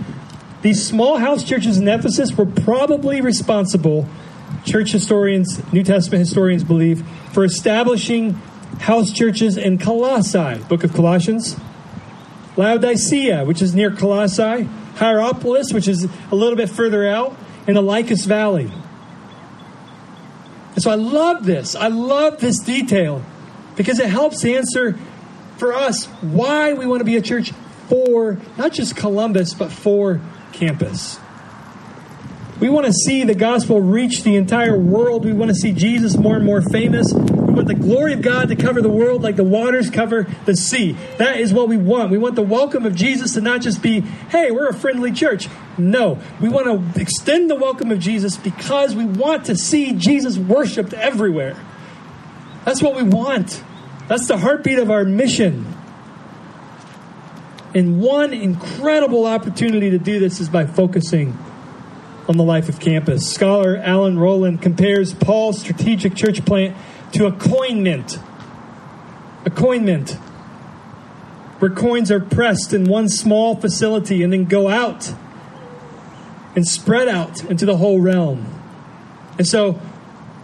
These 0.63 0.85
small 0.85 1.19
house 1.19 1.45
churches 1.45 1.79
in 1.79 1.87
Ephesus 1.87 2.37
were 2.37 2.47
probably 2.47 3.21
responsible, 3.21 4.09
church 4.65 4.91
historians, 4.91 5.63
New 5.73 5.85
Testament 5.85 6.21
historians 6.21 6.65
believe, 6.65 7.07
for 7.33 7.45
establishing 7.45 8.33
house 8.81 9.13
churches 9.13 9.57
in 9.57 9.79
Colossae, 9.79 10.61
book 10.69 10.83
of 10.83 10.93
Colossians, 10.93 11.57
Laodicea, 12.57 13.45
which 13.45 13.63
is 13.63 13.75
near 13.75 13.91
Colossae, 13.91 14.69
Hierapolis, 14.97 15.73
which 15.73 15.89
is 15.89 16.09
a 16.31 16.35
little 16.35 16.57
bit 16.57 16.71
further 16.71 17.09
out, 17.09 17.37
in 17.67 17.75
the 17.75 17.83
Lycus 17.83 18.25
Valley. 18.25 18.71
And 20.75 20.83
so 20.83 20.91
I 20.91 20.97
love 20.97 21.45
this. 21.45 21.75
I 21.75 21.89
love 21.89 22.41
this 22.41 22.59
detail 22.61 23.25
because 23.77 23.99
it 23.99 24.09
helps 24.09 24.45
answer 24.45 24.99
for 25.57 25.73
us 25.73 26.07
why 26.07 26.73
we 26.73 26.87
want 26.87 27.01
to 27.01 27.05
be 27.05 27.17
a 27.17 27.23
church 27.23 27.53
for 27.89 28.39
not 28.57 28.73
just 28.73 28.97
Columbus, 28.97 29.55
but 29.55 29.71
for 29.71 30.21
campus. 30.53 31.19
We 32.61 32.69
want 32.69 32.87
to 32.87 32.93
see 32.93 33.25
the 33.25 33.35
gospel 33.35 33.81
reach 33.81 34.23
the 34.23 34.37
entire 34.37 34.79
world. 34.79 35.25
We 35.25 35.33
want 35.33 35.49
to 35.51 35.57
see 35.57 35.73
Jesus 35.73 36.17
more 36.17 36.37
and 36.37 36.45
more 36.45 36.63
famous. 36.63 37.13
We 37.13 37.21
want 37.21 37.67
the 37.67 37.75
glory 37.75 38.13
of 38.13 38.23
God 38.23 38.49
to 38.49 38.57
cover 38.57 38.81
the 38.81 38.89
world 38.89 39.23
like 39.23 39.35
the 39.35 39.45
waters 39.45 39.91
cover 39.91 40.29
the 40.45 40.57
sea. 40.57 40.97
That 41.19 41.41
is 41.41 41.53
what 41.53 41.69
we 41.69 41.77
want. 41.77 42.13
We 42.13 42.19
want 42.19 42.37
the 42.37 42.43
welcome 42.43 42.87
of 42.87 42.95
Jesus 42.95 43.35
to 43.35 43.41
not 43.41 43.61
just 43.61 43.83
be, 43.83 44.01
hey, 44.01 44.53
we're 44.53 44.69
a 44.69 44.75
friendly 44.75 45.11
church. 45.11 45.49
No, 45.77 46.21
we 46.41 46.49
want 46.49 46.95
to 46.95 47.01
extend 47.01 47.51
the 47.51 47.57
welcome 47.57 47.91
of 47.91 47.99
Jesus 47.99 48.37
because 48.37 48.95
we 48.95 49.05
want 49.05 49.47
to 49.47 49.57
see 49.57 49.93
Jesus 49.93 50.39
worshiped 50.39 50.93
everywhere. 50.93 51.57
That's 52.65 52.81
what 52.81 52.95
we 52.95 53.03
want. 53.03 53.63
That's 54.07 54.29
the 54.29 54.39
heartbeat 54.39 54.79
of 54.79 54.93
our 54.93 55.05
mission. 55.05 55.67
And 57.75 58.01
one 58.01 58.33
incredible 58.33 59.27
opportunity 59.27 59.91
to 59.91 59.99
do 59.99 60.21
this 60.21 60.39
is 60.39 60.49
by 60.49 60.67
focusing 60.67 61.37
on 62.29 62.37
the 62.37 62.43
life 62.43 62.69
of 62.69 62.81
campus. 62.81 63.31
Scholar 63.31 63.77
Alan 63.77 64.19
Rowland 64.19 64.63
compares 64.63 65.13
Paul's 65.13 65.61
strategic 65.61 66.15
church 66.15 66.45
plant 66.45 66.77
to 67.13 67.27
a 67.27 67.33
coin 67.33 67.83
mint. 67.83 68.19
A 69.45 69.51
coin 69.51 69.85
mint, 69.85 70.13
where 71.59 71.71
coins 71.71 72.11
are 72.11 72.21
pressed 72.21 72.73
in 72.73 72.85
one 72.85 73.09
small 73.09 73.57
facility 73.57 74.23
and 74.23 74.33
then 74.33 74.45
go 74.47 74.69
out 74.69 75.13
and 76.57 76.67
spread 76.67 77.09
out 77.09 77.45
into 77.45 77.67
the 77.67 77.77
whole 77.77 78.01
realm. 78.01 78.47
And 79.37 79.47
so 79.47 79.81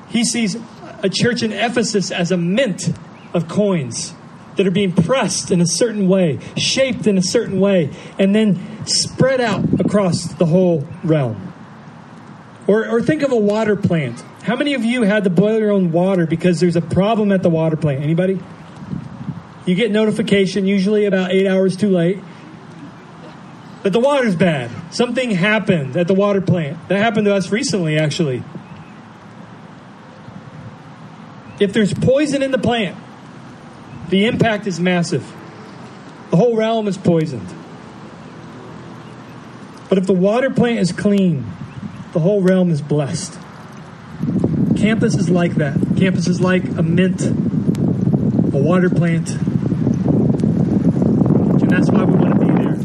he 0.09 0.25
sees 0.25 0.57
a 1.03 1.09
church 1.09 1.43
in 1.43 1.53
Ephesus 1.53 2.11
as 2.11 2.31
a 2.31 2.37
mint 2.37 2.90
of 3.33 3.49
coins 3.49 4.12
that 4.57 4.66
are 4.66 4.73
being 4.73 4.93
pressed 4.93 5.51
in 5.51 5.61
a 5.61 5.66
certain 5.66 6.09
way, 6.09 6.38
shaped 6.57 7.07
in 7.07 7.16
a 7.16 7.23
certain 7.23 7.61
way, 7.61 7.90
and 8.19 8.35
then 8.35 8.85
spread 8.87 9.40
out 9.40 9.81
across 9.81 10.27
the 10.35 10.47
whole 10.47 10.87
realm. 11.03 11.50
Or, 12.66 12.88
or 12.88 13.03
think 13.03 13.23
of 13.23 13.33
a 13.33 13.37
water 13.37 13.75
plant. 13.75 14.20
How 14.42 14.57
many 14.57 14.75
of 14.75 14.85
you 14.85 15.03
had 15.03 15.25
to 15.25 15.31
boil 15.31 15.59
your 15.59 15.73
own 15.73 15.92
water 15.92 16.27
because 16.27 16.61
there's 16.61 16.77
a 16.77 16.83
problem 16.83 17.33
at 17.33 17.42
the 17.42 17.51
water 17.51 17.77
plant? 17.77 18.03
Anybody? 18.03 18.38
You 19.66 19.75
get 19.75 19.90
notification, 19.90 20.66
usually 20.66 21.05
about 21.05 21.33
eight 21.33 21.46
hours 21.46 21.77
too 21.77 21.90
late, 21.90 22.18
that 23.83 23.92
the 23.92 24.01
water's 24.01 24.37
bad. 24.37 24.70
Something 24.92 25.31
happened 25.31 25.96
at 25.96 26.07
the 26.07 26.14
water 26.14 26.40
plant. 26.40 26.88
That 26.88 26.99
happened 26.99 27.27
to 27.27 27.35
us 27.35 27.51
recently, 27.51 27.99
actually. 27.99 28.42
If 31.59 31.73
there's 31.73 31.92
poison 31.92 32.42
in 32.42 32.51
the 32.51 32.59
plant, 32.59 32.96
the 34.09 34.27
impact 34.27 34.66
is 34.66 34.81
massive. 34.81 35.23
The 36.31 36.37
whole 36.37 36.57
realm 36.57 36.88
is 36.88 36.96
poisoned. 36.96 37.49
But 39.88 39.99
if 39.99 40.07
the 40.07 40.14
water 40.14 40.51
plant 40.51 40.79
is 40.79 40.92
clean, 40.92 41.44
the 42.12 42.20
whole 42.20 42.42
realm 42.42 42.70
is 42.70 42.83
blessed. 42.83 43.38
Campus 44.77 45.14
is 45.14 45.31
like 45.31 45.57
that. 45.57 45.75
Campus 45.96 46.27
is 46.27 46.40
like 46.40 46.64
a 46.77 46.83
mint, 46.83 47.23
a 47.27 48.59
water 48.59 48.90
plant. 48.90 49.31
And 51.61 51.70
that's 51.70 51.90
why 51.90 52.05
we 52.05 52.14
want 52.14 52.35
to 52.35 52.40
be 52.40 52.46
there. 52.46 52.77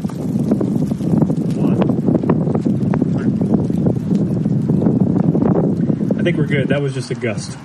I 6.18 6.22
think 6.22 6.36
we're 6.36 6.46
good. 6.46 6.68
That 6.68 6.82
was 6.82 6.94
just 6.94 7.10
a 7.10 7.14
gust. 7.14 7.58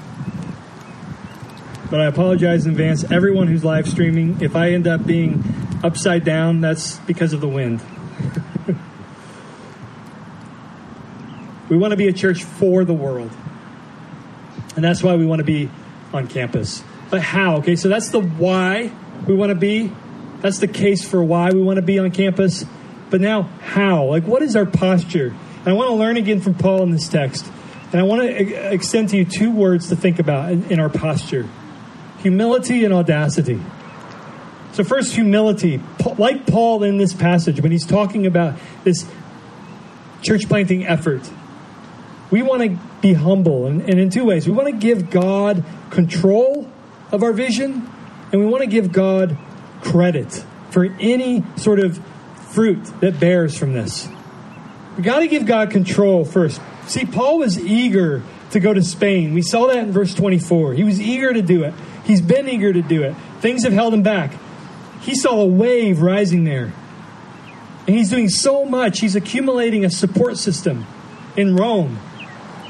But 1.89 1.99
I 2.01 2.05
apologize 2.05 2.65
in 2.65 2.71
advance. 2.71 3.03
Everyone 3.11 3.47
who's 3.47 3.65
live 3.65 3.87
streaming, 3.87 4.41
if 4.41 4.55
I 4.55 4.71
end 4.71 4.87
up 4.87 5.05
being 5.05 5.43
upside 5.83 6.23
down, 6.23 6.61
that's 6.61 6.97
because 6.99 7.33
of 7.33 7.41
the 7.41 7.49
wind. 7.49 7.81
we 11.71 11.77
want 11.77 11.91
to 11.91 11.97
be 11.97 12.09
a 12.09 12.13
church 12.13 12.43
for 12.43 12.83
the 12.83 12.93
world. 12.93 13.31
And 14.75 14.83
that's 14.83 15.01
why 15.01 15.15
we 15.15 15.25
want 15.25 15.39
to 15.39 15.45
be 15.45 15.69
on 16.13 16.27
campus. 16.27 16.83
But 17.09 17.21
how? 17.21 17.59
Okay, 17.59 17.77
so 17.77 17.87
that's 17.87 18.09
the 18.09 18.19
why 18.19 18.91
we 19.25 19.35
want 19.35 19.51
to 19.51 19.55
be. 19.55 19.89
That's 20.41 20.59
the 20.59 20.67
case 20.67 21.07
for 21.07 21.23
why 21.23 21.51
we 21.51 21.61
want 21.61 21.77
to 21.77 21.81
be 21.81 21.97
on 21.97 22.11
campus. 22.11 22.65
But 23.09 23.21
now, 23.21 23.43
how? 23.43 24.03
Like, 24.03 24.25
what 24.25 24.41
is 24.41 24.57
our 24.57 24.65
posture? 24.65 25.27
And 25.59 25.67
I 25.67 25.71
want 25.71 25.89
to 25.89 25.95
learn 25.95 26.17
again 26.17 26.41
from 26.41 26.55
Paul 26.55 26.83
in 26.83 26.91
this 26.91 27.07
text. 27.07 27.49
And 27.93 28.01
I 28.01 28.03
want 28.03 28.23
to 28.23 28.73
extend 28.73 29.09
to 29.09 29.17
you 29.17 29.23
two 29.23 29.51
words 29.51 29.87
to 29.89 29.95
think 29.95 30.19
about 30.19 30.51
in, 30.51 30.77
our 30.77 30.89
posture 30.89 31.47
humility 32.19 32.83
and 32.83 32.93
audacity. 32.93 33.61
So, 34.73 34.83
first, 34.83 35.13
humility. 35.13 35.81
Like 36.17 36.47
Paul 36.47 36.83
in 36.83 36.97
this 36.97 37.13
passage, 37.13 37.61
when 37.61 37.71
he's 37.71 37.85
talking 37.85 38.25
about 38.25 38.59
this 38.83 39.09
church 40.21 40.49
planting 40.49 40.85
effort, 40.85 41.29
we 42.31 42.41
want 42.41 42.63
to 42.63 42.79
be 43.01 43.13
humble. 43.13 43.67
And, 43.67 43.81
and 43.81 43.99
in 43.99 44.09
two 44.09 44.25
ways, 44.25 44.47
we 44.47 44.53
want 44.53 44.69
to 44.69 44.75
give 44.75 45.09
God 45.09 45.63
control 45.91 46.67
of 47.11 47.23
our 47.23 47.33
vision, 47.33 47.87
and 48.31 48.41
we 48.41 48.47
want 48.47 48.63
to 48.63 48.69
give 48.69 48.91
God 48.91 49.37
credit 49.81 50.43
for 50.71 50.85
any 50.99 51.43
sort 51.57 51.79
of 51.79 51.99
fruit 52.51 52.83
that 53.01 53.19
bears 53.19 53.57
from 53.57 53.73
this. 53.73 54.07
We 54.97 55.03
got 55.03 55.19
to 55.19 55.27
give 55.27 55.45
God 55.45 55.71
control 55.71 56.25
first. 56.25 56.61
See, 56.87 57.05
Paul 57.05 57.39
was 57.39 57.59
eager 57.59 58.23
to 58.51 58.59
go 58.59 58.73
to 58.73 58.81
Spain. 58.81 59.33
We 59.33 59.41
saw 59.41 59.67
that 59.67 59.77
in 59.77 59.91
verse 59.91 60.13
24. 60.13 60.73
He 60.73 60.83
was 60.83 60.99
eager 60.99 61.33
to 61.33 61.41
do 61.41 61.63
it. 61.63 61.73
He's 62.05 62.21
been 62.21 62.47
eager 62.49 62.71
to 62.73 62.81
do 62.81 63.03
it. 63.03 63.15
Things 63.39 63.63
have 63.63 63.73
held 63.73 63.93
him 63.93 64.03
back. 64.03 64.33
He 65.01 65.15
saw 65.15 65.41
a 65.41 65.45
wave 65.45 66.01
rising 66.01 66.43
there. 66.43 66.73
And 67.87 67.95
he's 67.95 68.09
doing 68.09 68.29
so 68.29 68.65
much. 68.65 68.99
He's 68.99 69.15
accumulating 69.15 69.83
a 69.83 69.89
support 69.89 70.37
system 70.37 70.85
in 71.35 71.55
Rome. 71.55 71.99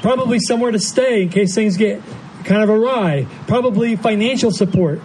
Probably 0.02 0.40
somewhere 0.40 0.72
to 0.72 0.78
stay 0.78 1.22
in 1.22 1.28
case 1.28 1.54
things 1.54 1.76
get 1.76 2.02
kind 2.44 2.62
of 2.62 2.68
awry. 2.68 3.26
Probably 3.46 3.96
financial 3.96 4.50
support. 4.50 5.00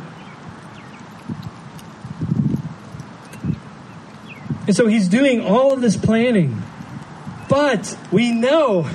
And 4.68 4.76
so 4.76 4.88
he's 4.88 5.08
doing 5.08 5.42
all 5.42 5.72
of 5.72 5.82
this 5.82 5.96
planning. 5.96 6.62
But 7.48 7.98
we 8.12 8.32
know, 8.32 8.90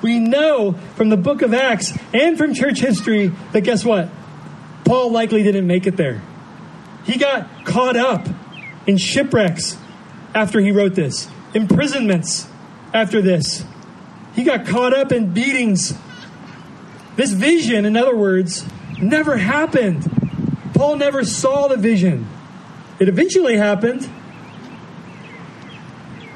we 0.00 0.18
know 0.18 0.72
from 0.94 1.10
the 1.10 1.18
book 1.18 1.42
of 1.42 1.52
Acts 1.52 1.92
and 2.14 2.38
from 2.38 2.54
church 2.54 2.80
history 2.80 3.32
that 3.52 3.60
guess 3.60 3.84
what? 3.84 4.08
Paul 4.84 5.10
likely 5.10 5.42
didn't 5.42 5.66
make 5.66 5.86
it 5.86 5.96
there. 5.98 6.22
He 7.04 7.18
got 7.18 7.66
caught 7.66 7.96
up 7.96 8.26
in 8.86 8.96
shipwrecks 8.96 9.76
after 10.34 10.60
he 10.60 10.72
wrote 10.72 10.94
this, 10.94 11.28
imprisonments 11.52 12.48
after 12.94 13.20
this. 13.20 13.64
He 14.38 14.44
got 14.44 14.66
caught 14.66 14.94
up 14.94 15.10
in 15.10 15.32
beatings. 15.32 15.98
This 17.16 17.32
vision, 17.32 17.84
in 17.84 17.96
other 17.96 18.16
words, 18.16 18.64
never 19.02 19.36
happened. 19.36 20.08
Paul 20.74 20.94
never 20.94 21.24
saw 21.24 21.66
the 21.66 21.76
vision. 21.76 22.24
It 23.00 23.08
eventually 23.08 23.56
happened. 23.56 24.08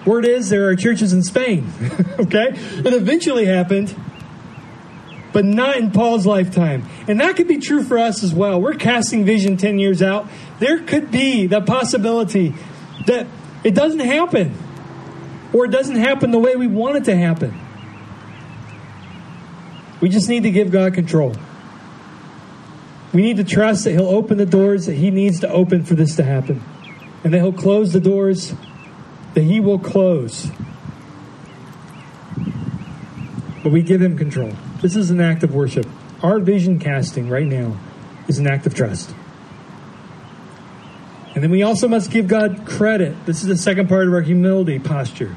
Word 0.05 0.25
is 0.25 0.51
there 0.51 0.69
are 0.69 0.75
churches 0.75 1.13
in 1.13 1.23
Spain. 1.23 1.73
okay? 2.19 2.49
It 2.49 2.93
eventually 2.93 3.45
happened 3.45 3.95
but 5.33 5.45
not 5.45 5.77
in 5.77 5.93
Paul's 5.93 6.27
lifetime. 6.27 6.85
And 7.07 7.21
that 7.21 7.37
could 7.37 7.47
be 7.47 7.59
true 7.59 7.85
for 7.85 7.99
us 7.99 8.25
as 8.25 8.35
well. 8.35 8.61
We're 8.61 8.75
casting 8.75 9.25
vision 9.25 9.57
10 9.57 9.79
years 9.79 10.03
out. 10.03 10.29
There 10.59 10.81
could 10.81 11.13
be 11.13 11.47
the 11.47 11.61
possibility 11.61 12.53
that 13.07 13.29
it 13.63 13.77
doesn't 13.77 14.01
happen, 14.01 14.55
or 15.53 15.67
it 15.67 15.71
doesn't 15.71 15.97
happen 15.97 16.33
the 16.33 16.39
way 16.41 16.57
we 16.57 16.67
want 16.67 16.97
it 16.97 17.05
to 17.05 17.17
happen. 17.17 17.59
We 20.03 20.09
just 20.09 20.29
need 20.29 20.43
to 20.43 20.51
give 20.51 20.73
God 20.73 20.95
control. 20.95 21.33
We 23.15 23.23
need 23.23 23.37
to 23.37 23.45
trust 23.45 23.85
that 23.85 23.93
He'll 23.93 24.09
open 24.09 24.37
the 24.37 24.45
doors 24.45 24.87
that 24.87 24.95
He 24.95 25.13
needs 25.13 25.41
to 25.41 25.49
open 25.49 25.85
for 25.85 25.95
this 25.95 26.17
to 26.17 26.25
happen, 26.25 26.61
and 27.23 27.33
that 27.33 27.39
He'll 27.39 27.53
close 27.53 27.93
the 27.93 28.01
doors 28.01 28.53
that 29.35 29.43
He 29.43 29.61
will 29.61 29.79
close. 29.79 30.51
But 33.63 33.71
we 33.71 33.83
give 33.83 34.03
Him 34.03 34.19
control. 34.19 34.53
This 34.81 34.97
is 34.97 35.11
an 35.11 35.21
act 35.21 35.45
of 35.45 35.55
worship. 35.55 35.87
Our 36.21 36.41
vision 36.41 36.81
casting 36.81 37.29
right 37.29 37.47
now 37.47 37.79
is 38.27 38.39
an 38.39 38.49
act 38.49 38.67
of 38.67 38.75
trust. 38.75 39.15
And 41.35 41.45
then 41.45 41.51
we 41.51 41.63
also 41.63 41.87
must 41.87 42.11
give 42.11 42.27
God 42.27 42.67
credit. 42.67 43.25
This 43.25 43.43
is 43.43 43.49
the 43.49 43.57
second 43.57 43.89
part 43.89 44.09
of 44.09 44.15
our 44.15 44.21
humility 44.21 44.81
posture. 44.81 45.37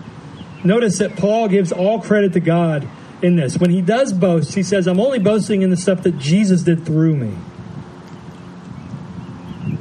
notice 0.64 0.98
that 0.98 1.16
Paul 1.18 1.50
gives 1.50 1.72
all 1.72 2.02
credit 2.02 2.34
to 2.34 2.40
God 2.40 2.88
in 3.22 3.36
this. 3.36 3.58
When 3.58 3.70
he 3.70 3.82
does 3.82 4.14
boast, 4.14 4.56
he 4.56 4.64
says, 4.64 4.88
I'm 4.88 5.00
only 5.00 5.20
boasting 5.20 5.62
in 5.62 5.70
the 5.70 5.78
stuff 5.78 6.04
that 6.04 6.18
Jesus 6.18 6.64
did 6.64 6.86
through 6.86 7.16
me. 7.16 7.36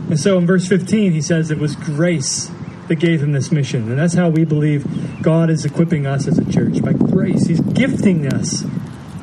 And 0.09 0.21
so 0.21 0.39
in 0.39 0.47
verse 0.47 0.69
15, 0.69 1.13
he 1.13 1.23
says 1.23 1.51
it 1.51 1.59
was 1.59 1.77
grace 1.77 2.51
that 2.89 2.97
gave 2.97 3.23
him 3.23 3.33
this 3.33 3.51
mission. 3.51 3.91
And 3.91 3.99
that's 3.99 4.15
how 4.15 4.29
we 4.29 4.45
believe 4.45 5.23
God 5.23 5.51
is 5.51 5.65
equipping 5.65 6.07
us 6.07 6.27
as 6.29 6.39
a 6.39 6.53
church 6.53 6.83
by 6.83 6.93
grace. 6.93 7.47
He's 7.47 7.61
gifting 7.61 8.33
us 8.33 8.65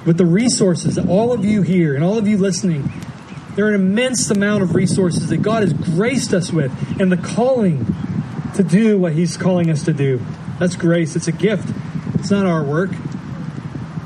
with 0.06 0.18
the 0.18 0.26
resources, 0.26 0.98
all 0.98 1.32
of 1.32 1.46
you 1.46 1.62
here 1.62 1.96
and 1.96 2.04
all 2.04 2.18
of 2.18 2.28
you 2.28 2.38
listening. 2.38 2.92
There 3.56 3.66
are 3.66 3.70
an 3.70 3.76
immense 3.76 4.32
amount 4.32 4.64
of 4.64 4.76
resources 4.76 5.28
that 5.30 5.42
God 5.42 5.62
has 5.62 5.74
graced 5.74 6.34
us 6.34 6.52
with 6.52 6.72
and 7.00 7.12
the 7.12 7.18
calling 7.18 7.86
to 8.56 8.64
do 8.64 8.98
what 8.98 9.14
He's 9.14 9.38
calling 9.38 9.70
us 9.70 9.86
to 9.86 9.94
do. 9.94 10.22
That's 10.60 10.76
grace. 10.76 11.16
It's 11.16 11.28
a 11.28 11.32
gift. 11.32 11.72
It's 12.16 12.32
not 12.32 12.46
our 12.46 12.64
work. 12.64 12.92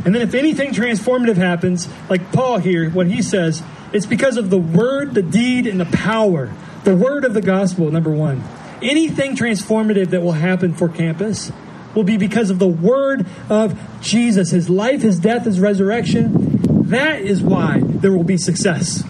And 0.05 0.13
then 0.13 0.21
if 0.21 0.35
anything 0.35 0.71
transformative 0.71 1.35
happens, 1.35 1.89
like 2.09 2.31
Paul 2.31 2.59
here, 2.59 2.89
what 2.91 3.07
he 3.07 3.23
says, 3.23 3.63
it's 3.91 4.05
because 4.05 4.37
of 4.37 4.51
the 4.51 4.57
word, 4.57 5.15
the 5.15 5.23
deed, 5.23 5.65
and 5.65 5.79
the 5.79 5.85
power. 5.85 6.53
The 6.83 6.95
word 6.95 7.25
of 7.25 7.33
the 7.33 7.41
gospel, 7.41 7.91
number 7.91 8.11
one. 8.11 8.43
Anything 8.83 9.35
transformative 9.35 10.11
that 10.11 10.21
will 10.21 10.33
happen 10.33 10.75
for 10.75 10.87
campus 10.87 11.51
will 11.95 12.03
be 12.03 12.17
because 12.17 12.51
of 12.51 12.59
the 12.59 12.67
word 12.67 13.25
of 13.49 13.79
Jesus, 14.01 14.51
his 14.51 14.69
life, 14.69 15.01
his 15.01 15.17
death, 15.17 15.45
his 15.45 15.59
resurrection. 15.59 16.89
That 16.89 17.21
is 17.21 17.41
why 17.41 17.79
there 17.81 18.11
will 18.11 18.23
be 18.23 18.37
success. 18.37 19.01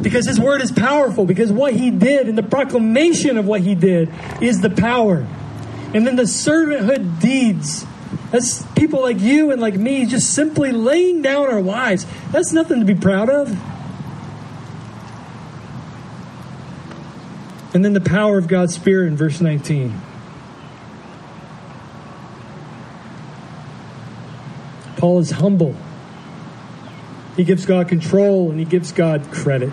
Because 0.00 0.26
his 0.26 0.38
word 0.38 0.62
is 0.62 0.70
powerful, 0.70 1.24
because 1.24 1.50
what 1.50 1.74
he 1.74 1.90
did 1.90 2.28
and 2.28 2.36
the 2.38 2.42
proclamation 2.42 3.36
of 3.36 3.46
what 3.46 3.62
he 3.62 3.74
did 3.74 4.12
is 4.40 4.60
the 4.60 4.70
power. 4.70 5.26
And 5.94 6.06
then 6.06 6.16
the 6.16 6.24
servanthood 6.24 7.20
deeds. 7.20 7.86
That's 8.32 8.62
people 8.72 9.02
like 9.02 9.20
you 9.20 9.52
and 9.52 9.60
like 9.60 9.74
me 9.74 10.06
just 10.06 10.34
simply 10.34 10.72
laying 10.72 11.20
down 11.20 11.48
our 11.48 11.60
lives. 11.60 12.06
That's 12.30 12.52
nothing 12.52 12.80
to 12.80 12.86
be 12.86 12.94
proud 12.94 13.28
of. 13.28 13.50
And 17.74 17.84
then 17.84 17.92
the 17.92 18.00
power 18.00 18.38
of 18.38 18.48
God's 18.48 18.74
Spirit 18.74 19.08
in 19.08 19.16
verse 19.16 19.40
19. 19.40 20.00
Paul 24.96 25.18
is 25.18 25.32
humble. 25.32 25.76
He 27.36 27.44
gives 27.44 27.66
God 27.66 27.88
control 27.88 28.50
and 28.50 28.58
he 28.58 28.64
gives 28.64 28.92
God 28.92 29.30
credit. 29.30 29.72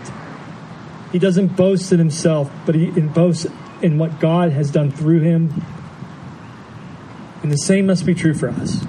He 1.13 1.19
doesn't 1.19 1.55
boast 1.55 1.91
in 1.93 1.99
himself, 1.99 2.51
but 2.65 2.75
he 2.75 2.89
boasts 2.89 3.47
in 3.81 3.97
what 3.97 4.19
God 4.19 4.51
has 4.51 4.69
done 4.69 4.91
through 4.91 5.21
him. 5.21 5.65
And 7.41 7.51
the 7.51 7.57
same 7.57 7.87
must 7.87 8.05
be 8.05 8.13
true 8.13 8.33
for 8.33 8.49
us. 8.49 8.83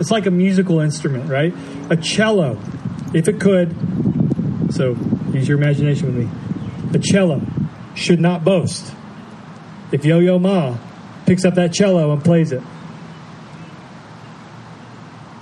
It's 0.00 0.10
like 0.10 0.26
a 0.26 0.30
musical 0.30 0.80
instrument, 0.80 1.28
right? 1.28 1.52
A 1.90 1.96
cello, 1.96 2.58
if 3.12 3.26
it 3.26 3.40
could, 3.40 3.74
so 4.72 4.96
use 5.32 5.48
your 5.48 5.58
imagination 5.58 6.14
with 6.14 6.24
me. 6.24 6.30
A 6.94 7.02
cello 7.02 7.42
should 7.94 8.20
not 8.20 8.44
boast. 8.44 8.94
If 9.90 10.04
Yo 10.04 10.20
Yo 10.20 10.38
Ma 10.38 10.76
picks 11.26 11.44
up 11.44 11.54
that 11.54 11.72
cello 11.72 12.12
and 12.12 12.24
plays 12.24 12.52
it. 12.52 12.62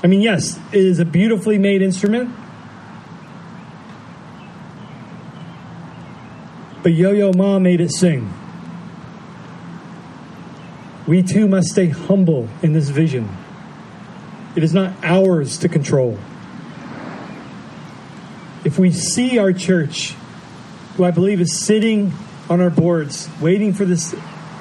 I 0.02 0.06
mean, 0.06 0.20
yes, 0.20 0.58
it 0.72 0.84
is 0.84 1.00
a 1.00 1.04
beautifully 1.04 1.58
made 1.58 1.82
instrument. 1.82 2.34
But 6.82 6.92
Yo 6.92 7.12
Yo 7.12 7.32
Ma 7.32 7.58
made 7.58 7.80
it 7.80 7.92
sing. 7.92 8.32
We 11.06 11.22
too 11.22 11.46
must 11.46 11.68
stay 11.68 11.88
humble 11.88 12.48
in 12.62 12.72
this 12.72 12.88
vision. 12.88 13.28
It 14.56 14.64
is 14.64 14.74
not 14.74 14.92
ours 15.04 15.58
to 15.58 15.68
control. 15.68 16.18
If 18.64 18.78
we 18.78 18.90
see 18.90 19.38
our 19.38 19.52
church, 19.52 20.14
who 20.96 21.04
I 21.04 21.12
believe 21.12 21.40
is 21.40 21.56
sitting 21.56 22.12
on 22.48 22.60
our 22.60 22.70
boards, 22.70 23.28
waiting 23.40 23.72
for 23.72 23.84
this 23.84 24.14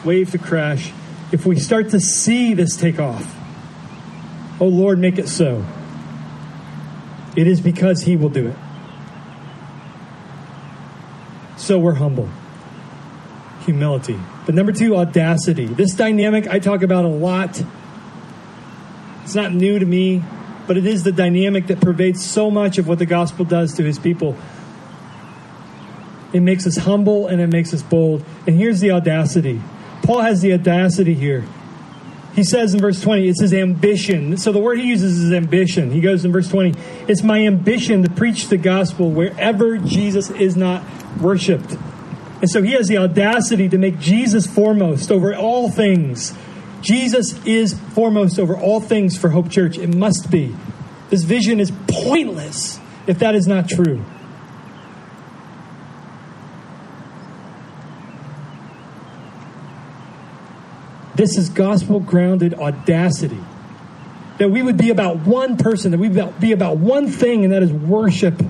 wave 0.03 0.31
to 0.31 0.37
crash, 0.37 0.91
if 1.31 1.45
we 1.45 1.57
start 1.59 1.89
to 1.89 1.99
see 1.99 2.53
this 2.53 2.75
take 2.75 2.99
off, 2.99 3.35
oh 4.59 4.67
Lord, 4.67 4.99
make 4.99 5.17
it 5.17 5.27
so. 5.27 5.65
It 7.35 7.47
is 7.47 7.59
because 7.59 8.01
He 8.01 8.15
will 8.15 8.29
do 8.29 8.47
it. 8.49 8.55
So 11.57 11.79
we're 11.79 11.95
humble. 11.95 12.29
Humility. 13.65 14.19
But 14.45 14.55
number 14.55 14.71
two, 14.71 14.95
audacity. 14.95 15.65
This 15.65 15.93
dynamic 15.93 16.47
I 16.47 16.59
talk 16.59 16.83
about 16.83 17.05
a 17.05 17.09
lot. 17.09 17.63
It's 19.23 19.35
not 19.35 19.53
new 19.53 19.79
to 19.79 19.85
me, 19.85 20.23
but 20.67 20.77
it 20.77 20.85
is 20.85 21.03
the 21.03 21.11
dynamic 21.11 21.67
that 21.67 21.81
pervades 21.81 22.23
so 22.23 22.51
much 22.51 22.77
of 22.77 22.87
what 22.87 22.99
the 22.99 23.05
gospel 23.05 23.43
does 23.43 23.73
to 23.75 23.83
his 23.83 23.97
people. 23.97 24.35
It 26.31 26.41
makes 26.41 26.67
us 26.67 26.77
humble 26.77 27.27
and 27.27 27.41
it 27.41 27.47
makes 27.47 27.73
us 27.73 27.81
bold. 27.81 28.23
And 28.45 28.57
here's 28.57 28.81
the 28.81 28.91
audacity. 28.91 29.61
Paul 30.03 30.21
has 30.21 30.41
the 30.41 30.53
audacity 30.53 31.13
here. 31.13 31.45
He 32.35 32.43
says 32.43 32.73
in 32.73 32.81
verse 32.81 32.99
20, 32.99 33.29
it's 33.29 33.39
his 33.39 33.53
ambition. 33.53 34.35
So 34.37 34.51
the 34.51 34.59
word 34.59 34.77
he 34.77 34.89
uses 34.89 35.19
is 35.19 35.31
ambition. 35.31 35.91
He 35.91 36.01
goes 36.01 36.25
in 36.25 36.33
verse 36.33 36.49
20, 36.49 36.73
it's 37.07 37.23
my 37.23 37.45
ambition 37.45 38.03
to 38.03 38.09
preach 38.09 38.49
the 38.49 38.57
gospel 38.57 39.09
wherever 39.09 39.77
Jesus 39.77 40.29
is 40.29 40.57
not 40.57 40.83
worshiped. 41.21 41.77
And 42.41 42.49
so 42.49 42.61
he 42.61 42.73
has 42.73 42.87
the 42.87 42.97
audacity 42.97 43.69
to 43.69 43.77
make 43.77 43.99
Jesus 43.99 44.45
foremost 44.45 45.11
over 45.11 45.35
all 45.35 45.69
things. 45.69 46.33
Jesus 46.81 47.43
is 47.45 47.73
foremost 47.73 48.37
over 48.37 48.55
all 48.55 48.79
things 48.79 49.17
for 49.17 49.29
Hope 49.29 49.49
Church. 49.49 49.77
It 49.77 49.95
must 49.95 50.29
be. 50.29 50.55
This 51.09 51.23
vision 51.23 51.59
is 51.59 51.71
pointless 51.87 52.79
if 53.07 53.19
that 53.19 53.35
is 53.35 53.47
not 53.47 53.69
true. 53.69 54.03
This 61.15 61.37
is 61.37 61.49
gospel 61.49 62.01
grounded 62.01 62.53
audacity. 62.53 63.39
That 64.37 64.49
we 64.51 64.61
would 64.61 64.77
be 64.77 64.89
about 64.89 65.19
one 65.19 65.55
person, 65.55 65.91
that 65.91 65.97
we 65.97 66.09
would 66.09 66.39
be 66.41 66.51
about 66.51 66.77
one 66.77 67.07
thing, 67.07 67.45
and 67.45 67.53
that 67.53 67.63
is 67.63 67.71
worship. 67.71 68.43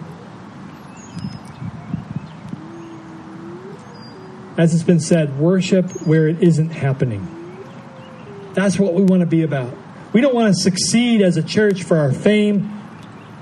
As 4.58 4.74
it's 4.74 4.84
been 4.84 5.02
said, 5.02 5.38
worship 5.38 5.90
where 6.08 6.28
it 6.28 6.42
isn't 6.42 6.70
happening. 6.70 7.28
That's 8.54 8.80
what 8.80 8.94
we 8.94 9.04
want 9.04 9.20
to 9.20 9.26
be 9.26 9.44
about. 9.44 9.74
We 10.14 10.22
don't 10.22 10.34
want 10.34 10.56
to 10.56 10.62
succeed 10.62 11.22
as 11.22 11.36
a 11.36 11.44
church 11.44 11.84
for 11.84 11.98
our 11.98 12.14
fame, 12.14 12.72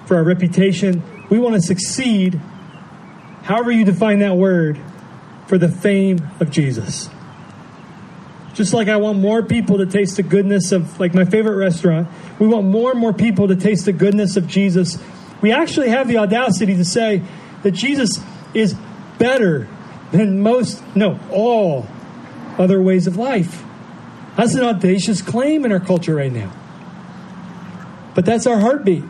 for 0.08 0.16
our 0.18 0.24
reputation. 0.24 1.04
We 1.30 1.38
want 1.38 1.54
to 1.54 1.62
succeed, 1.62 2.42
however 3.44 3.72
you 3.72 3.86
define 3.86 4.20
that 4.20 4.36
word, 4.38 4.80
for 5.48 5.60
the 5.60 5.70
fame 5.70 6.28
of 6.40 6.50
Jesus. 6.50 7.10
Just 8.56 8.74
like 8.74 8.88
I 8.88 8.98
want 8.98 9.20
more 9.20 9.44
people 9.44 9.78
to 9.80 9.86
taste 9.86 10.16
the 10.16 10.24
goodness 10.24 10.72
of, 10.72 11.00
like 11.00 11.14
my 11.14 11.26
favorite 11.26 11.58
restaurant, 11.58 12.08
we 12.40 12.48
want 12.48 12.66
more 12.66 12.92
and 12.92 13.00
more 13.00 13.14
people 13.14 13.48
to 13.50 13.56
taste 13.56 13.86
the 13.86 13.94
goodness 13.94 14.36
of 14.36 14.48
Jesus. 14.48 14.98
We 15.42 15.52
actually 15.52 15.90
have 15.90 16.08
the 16.08 16.18
audacity 16.18 16.76
to 16.76 16.86
say 16.86 17.22
that 17.62 17.72
Jesus 17.72 18.20
is 18.56 18.76
better 19.20 19.68
than 20.14 20.40
most, 20.40 20.82
no, 20.96 21.20
all 21.32 21.86
other 22.58 22.82
ways 22.82 23.08
of 23.08 23.18
life. 23.18 23.64
That's 24.38 24.56
an 24.56 24.64
audacious 24.64 25.22
claim 25.22 25.66
in 25.66 25.72
our 25.72 25.80
culture 25.80 26.16
right 26.16 26.32
now. 26.32 26.52
But 28.16 28.26
that's 28.26 28.48
our 28.48 28.60
heartbeat. 28.60 29.04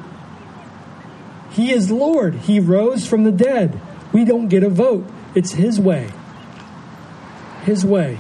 He 1.52 1.72
is 1.72 1.92
Lord. 1.92 2.34
He 2.34 2.60
rose 2.60 3.06
from 3.06 3.24
the 3.24 3.32
dead. 3.32 3.80
We 4.12 4.26
don't 4.26 4.48
get 4.48 4.64
a 4.64 4.70
vote. 4.70 5.06
It's 5.36 5.52
His 5.52 5.80
way. 5.80 6.10
His 7.64 7.86
way. 7.86 8.18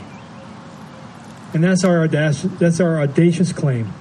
And 1.53 1.63
that's 1.63 1.83
our 1.83 2.03
audacious, 2.03 2.51
that's 2.59 2.79
our 2.79 2.99
audacious 2.99 3.51
claim 3.51 3.91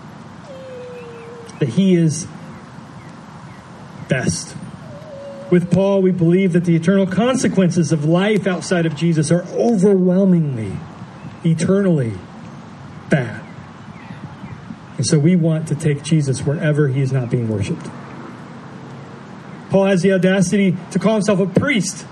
that 1.63 1.69
he 1.69 1.95
is 1.95 2.27
best. 4.09 4.57
With 5.53 5.71
Paul, 5.71 6.01
we 6.01 6.13
believe 6.13 6.55
that 6.55 6.65
the 6.65 6.75
eternal 6.75 7.07
consequences 7.07 7.93
of 7.93 8.07
life 8.07 8.47
outside 8.47 8.87
of 8.87 8.97
Jesus 8.97 9.31
are 9.31 9.43
overwhelmingly, 9.49 10.73
eternally 11.45 12.15
bad. 13.11 13.45
And 14.97 15.05
so 15.05 15.19
we 15.19 15.37
want 15.37 15.69
to 15.69 15.75
take 15.75 16.03
Jesus 16.03 16.41
wherever 16.41 16.89
he 16.89 17.03
is 17.03 17.13
not 17.13 17.29
being 17.29 17.49
worshiped. 17.51 17.87
Paul 19.69 19.85
has 19.85 20.01
the 20.01 20.15
audacity 20.15 20.75
to 20.93 20.99
call 20.99 21.17
himself 21.17 21.39
a 21.39 21.47
priest. 21.47 22.07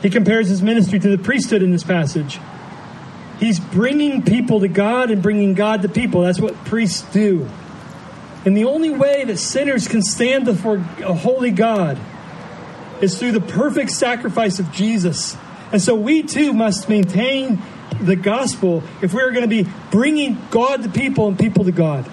He 0.00 0.08
compares 0.08 0.48
his 0.48 0.62
ministry 0.62 0.98
to 0.98 1.14
the 1.14 1.22
priesthood 1.22 1.62
in 1.62 1.72
this 1.72 1.84
passage. 1.84 2.40
He's 3.38 3.60
bringing 3.60 4.22
people 4.22 4.60
to 4.60 4.68
God 4.68 5.10
and 5.10 5.22
bringing 5.22 5.52
God 5.52 5.82
to 5.82 5.90
people. 5.90 6.22
That's 6.22 6.40
what 6.40 6.54
priests 6.64 7.02
do. 7.12 7.50
And 8.46 8.56
the 8.56 8.64
only 8.64 8.88
way 8.88 9.24
that 9.24 9.36
sinners 9.36 9.86
can 9.86 10.00
stand 10.00 10.46
before 10.46 10.76
a 11.04 11.12
holy 11.12 11.50
God 11.50 11.98
is 13.00 13.18
through 13.18 13.32
the 13.32 13.40
perfect 13.40 13.90
sacrifice 13.90 14.58
of 14.58 14.72
Jesus. 14.72 15.36
And 15.72 15.82
so 15.82 15.94
we 15.94 16.22
too 16.22 16.52
must 16.52 16.88
maintain 16.88 17.62
the 18.00 18.16
gospel, 18.16 18.82
if 19.02 19.14
we 19.14 19.22
are 19.22 19.30
going 19.30 19.48
to 19.48 19.64
be 19.64 19.68
bringing 19.90 20.38
God 20.50 20.82
to 20.82 20.88
people 20.88 21.28
and 21.28 21.38
people 21.38 21.64
to 21.64 21.72
God. 21.72 22.10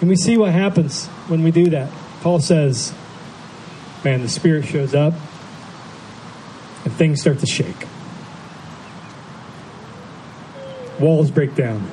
And 0.00 0.08
we 0.08 0.16
see 0.16 0.36
what 0.36 0.52
happens 0.52 1.06
when 1.28 1.42
we 1.42 1.50
do 1.50 1.70
that. 1.70 1.90
Paul 2.20 2.40
says, 2.40 2.92
man, 4.04 4.20
the 4.22 4.28
Spirit 4.28 4.66
shows 4.66 4.94
up 4.94 5.14
and 6.84 6.92
things 6.92 7.20
start 7.20 7.38
to 7.38 7.46
shake. 7.46 7.86
Walls 11.00 11.30
break 11.30 11.54
down. 11.54 11.88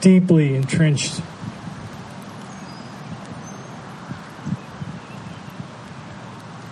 Deeply 0.00 0.54
entrenched 0.54 1.20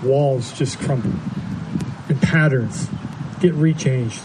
walls 0.03 0.57
just 0.57 0.79
crumble 0.79 1.11
and 2.09 2.23
patterns 2.23 2.89
get 3.41 3.53
rechanged 3.55 4.21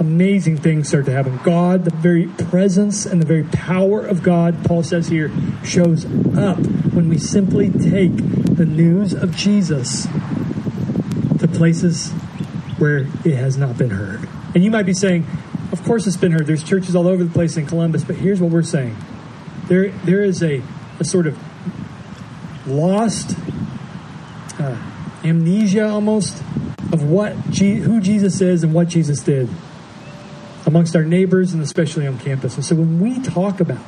amazing 0.00 0.56
things 0.56 0.88
start 0.88 1.06
to 1.06 1.12
happen. 1.12 1.38
God, 1.42 1.84
the 1.84 1.90
very 1.90 2.26
presence 2.26 3.06
and 3.06 3.20
the 3.20 3.26
very 3.26 3.44
power 3.44 4.04
of 4.04 4.22
God, 4.22 4.64
Paul 4.64 4.82
says 4.82 5.08
here, 5.08 5.30
shows 5.64 6.04
up 6.36 6.58
when 6.92 7.08
we 7.08 7.18
simply 7.18 7.70
take 7.70 8.16
the 8.16 8.66
news 8.66 9.12
of 9.12 9.34
Jesus 9.36 10.06
to 11.38 11.48
places 11.48 12.10
where 12.78 12.98
it 13.24 13.34
has 13.34 13.56
not 13.56 13.76
been 13.76 13.90
heard. 13.90 14.28
And 14.54 14.64
you 14.64 14.70
might 14.70 14.86
be 14.86 14.94
saying, 14.94 15.26
course 15.88 16.06
it's 16.06 16.18
been 16.18 16.32
heard. 16.32 16.46
There's 16.46 16.62
churches 16.62 16.94
all 16.94 17.08
over 17.08 17.24
the 17.24 17.32
place 17.32 17.56
in 17.56 17.66
Columbus, 17.66 18.04
but 18.04 18.16
here's 18.16 18.40
what 18.40 18.50
we're 18.50 18.62
saying. 18.62 18.94
There, 19.68 19.88
there 20.04 20.22
is 20.22 20.42
a, 20.42 20.62
a 21.00 21.04
sort 21.04 21.26
of 21.26 21.38
lost 22.66 23.34
uh, 24.60 24.76
amnesia 25.24 25.88
almost 25.88 26.42
of 26.92 27.02
what 27.02 27.32
who 27.32 28.00
Jesus 28.00 28.42
is 28.42 28.64
and 28.64 28.74
what 28.74 28.88
Jesus 28.88 29.20
did 29.20 29.48
amongst 30.66 30.94
our 30.94 31.04
neighbors 31.04 31.54
and 31.54 31.62
especially 31.62 32.06
on 32.06 32.18
campus. 32.18 32.56
And 32.56 32.64
so 32.64 32.74
when 32.74 33.00
we 33.00 33.22
talk 33.22 33.60
about 33.60 33.80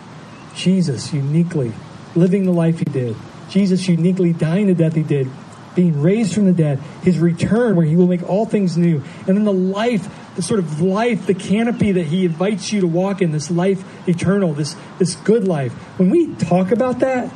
Jesus 0.55 1.13
uniquely 1.13 1.73
living 2.15 2.45
the 2.45 2.53
life 2.53 2.79
he 2.79 2.87
did, 2.87 3.15
Jesus 3.51 3.87
uniquely 3.89 4.33
dying 4.33 4.69
the 4.69 4.75
death 4.75 4.95
he 4.95 5.03
did, 5.03 5.29
being 5.75 6.01
raised 6.01 6.35
from 6.35 6.47
the 6.47 6.53
dead, 6.53 6.79
his 7.03 7.19
return 7.19 7.77
where 7.77 7.87
he 7.87 7.97
will 7.97 8.07
make 8.07 8.23
all 8.29 8.47
things 8.47 8.77
new, 8.77 9.03
and 9.27 9.37
then 9.37 9.45
the 9.45 9.53
life, 9.53 10.09
the 10.37 10.43
sort 10.43 10.61
of 10.61 10.81
life, 10.81 11.27
the 11.27 11.35
canopy 11.35 11.93
that 11.93 12.07
he 12.07 12.25
invites 12.25 12.73
you 12.73 12.81
to 12.81 12.87
walk 12.87 13.21
in, 13.21 13.33
this 13.33 13.51
life 13.51 13.85
eternal, 14.09 14.55
this, 14.55 14.77
this 14.99 15.17
good 15.17 15.47
life. 15.47 15.73
When 15.99 16.11
we 16.11 16.35
talk 16.35 16.71
about 16.71 17.01
that, 17.01 17.33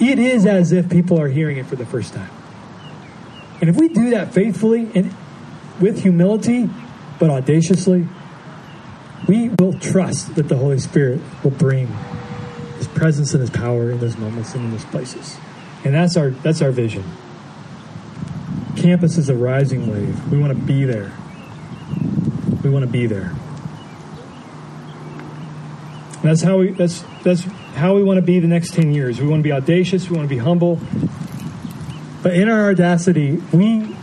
it 0.00 0.18
is 0.18 0.46
as 0.46 0.72
if 0.72 0.88
people 0.88 1.20
are 1.20 1.28
hearing 1.28 1.56
it 1.56 1.66
for 1.66 1.76
the 1.76 1.86
first 1.86 2.14
time. 2.14 2.30
And 3.60 3.70
if 3.70 3.76
we 3.76 3.88
do 3.88 4.10
that 4.10 4.32
faithfully 4.34 4.90
and 4.94 5.14
with 5.80 6.02
humility, 6.02 6.68
but 7.18 7.30
audaciously, 7.30 8.06
we 9.26 9.48
will 9.58 9.78
trust 9.78 10.34
that 10.36 10.48
the 10.48 10.56
Holy 10.56 10.78
Spirit 10.78 11.20
will 11.42 11.50
bring 11.50 11.88
His 12.76 12.86
presence 12.88 13.32
and 13.32 13.40
His 13.40 13.50
power 13.50 13.90
in 13.90 13.98
those 13.98 14.16
moments 14.16 14.54
and 14.54 14.64
in 14.66 14.70
those 14.70 14.84
places. 14.84 15.38
And 15.84 15.94
that's 15.94 16.16
our 16.16 16.30
that's 16.30 16.62
our 16.62 16.70
vision. 16.70 17.04
Campus 18.76 19.16
is 19.16 19.28
a 19.28 19.34
rising 19.34 19.90
wave. 19.90 20.30
We 20.30 20.38
want 20.38 20.52
to 20.52 20.64
be 20.64 20.84
there. 20.84 21.12
We 22.62 22.70
want 22.70 22.84
to 22.84 22.90
be 22.90 23.06
there. 23.06 23.34
that's 26.26 26.42
how 26.42 26.58
we 26.58 26.72
that's 26.72 27.04
that's 27.22 27.42
how 27.74 27.94
we 27.94 28.02
want 28.02 28.18
to 28.18 28.22
be 28.22 28.40
the 28.40 28.48
next 28.48 28.74
10 28.74 28.92
years. 28.92 29.20
We 29.20 29.26
want 29.28 29.40
to 29.40 29.44
be 29.44 29.52
audacious, 29.52 30.10
we 30.10 30.16
want 30.16 30.28
to 30.28 30.34
be 30.34 30.40
humble. 30.40 30.80
But 32.22 32.34
in 32.34 32.48
our 32.48 32.70
audacity, 32.70 33.36
we 33.52 33.94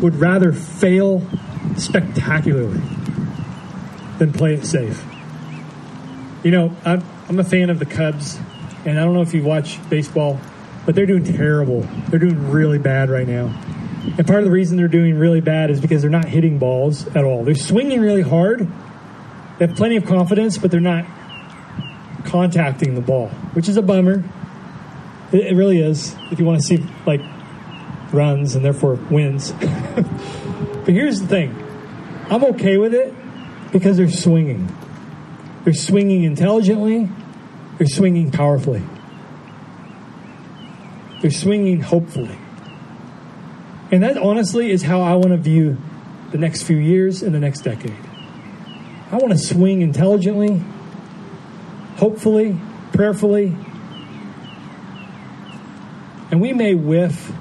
would 0.00 0.16
rather 0.16 0.52
fail 0.52 1.22
spectacularly 1.76 2.80
than 4.18 4.32
play 4.32 4.54
it 4.54 4.64
safe. 4.64 5.04
You 6.42 6.52
know, 6.52 6.76
I'm, 6.84 7.04
I'm 7.28 7.38
a 7.38 7.44
fan 7.44 7.68
of 7.68 7.78
the 7.78 7.86
Cubs, 7.86 8.38
and 8.86 8.98
I 8.98 9.04
don't 9.04 9.12
know 9.12 9.22
if 9.22 9.34
you 9.34 9.42
watch 9.42 9.78
baseball, 9.90 10.40
but 10.86 10.94
they're 10.94 11.06
doing 11.06 11.24
terrible. 11.24 11.82
They're 12.08 12.20
doing 12.20 12.50
really 12.50 12.78
bad 12.78 13.10
right 13.10 13.26
now. 13.26 13.60
And 14.16 14.26
part 14.26 14.40
of 14.40 14.44
the 14.44 14.50
reason 14.50 14.76
they're 14.76 14.88
doing 14.88 15.18
really 15.18 15.40
bad 15.40 15.70
is 15.70 15.80
because 15.80 16.02
they're 16.02 16.10
not 16.10 16.26
hitting 16.26 16.58
balls 16.58 17.06
at 17.08 17.24
all. 17.24 17.44
They're 17.44 17.54
swinging 17.54 18.00
really 18.00 18.22
hard. 18.22 18.66
They 19.58 19.66
have 19.66 19.76
plenty 19.76 19.96
of 19.96 20.06
confidence, 20.06 20.56
but 20.56 20.70
they're 20.70 20.80
not 20.80 21.04
contacting 22.24 22.94
the 22.94 23.00
ball, 23.00 23.28
which 23.52 23.68
is 23.68 23.76
a 23.76 23.82
bummer. 23.82 24.24
It, 25.32 25.54
really 25.54 25.80
is. 25.80 26.16
If 26.30 26.38
you 26.38 26.46
want 26.46 26.60
to 26.60 26.66
see 26.66 26.84
like 27.06 27.20
runs 28.12 28.54
and 28.54 28.64
therefore 28.64 28.94
wins. 28.94 29.52
but 29.60 30.88
here's 30.88 31.20
the 31.20 31.26
thing. 31.26 31.54
I'm 32.30 32.44
okay 32.44 32.78
with 32.78 32.94
it 32.94 33.14
because 33.72 33.96
they're 33.96 34.10
swinging. 34.10 34.74
They're 35.64 35.74
swinging 35.74 36.22
intelligently, 36.24 37.10
they're 37.76 37.86
swinging 37.86 38.30
powerfully, 38.30 38.82
they're 41.20 41.30
swinging 41.30 41.80
hopefully. 41.80 42.38
And 43.90 44.02
that 44.02 44.18
honestly 44.18 44.70
is 44.70 44.82
how 44.82 45.00
I 45.00 45.14
want 45.14 45.28
to 45.28 45.36
view 45.36 45.78
the 46.30 46.38
next 46.38 46.64
few 46.64 46.76
years 46.76 47.22
and 47.22 47.34
the 47.34 47.40
next 47.40 47.60
decade. 47.60 47.96
I 49.10 49.16
want 49.16 49.32
to 49.32 49.38
swing 49.38 49.80
intelligently, 49.80 50.62
hopefully, 51.96 52.60
prayerfully. 52.92 53.56
And 56.30 56.42
we 56.42 56.52
may 56.52 56.74
whiff, 56.74 57.32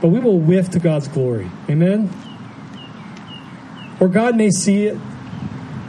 but 0.00 0.08
we 0.08 0.20
will 0.20 0.38
whiff 0.38 0.70
to 0.70 0.78
God's 0.78 1.08
glory. 1.08 1.50
Amen? 1.68 2.10
Or 4.00 4.08
God 4.08 4.36
may 4.36 4.50
see 4.50 4.86
it 4.86 4.98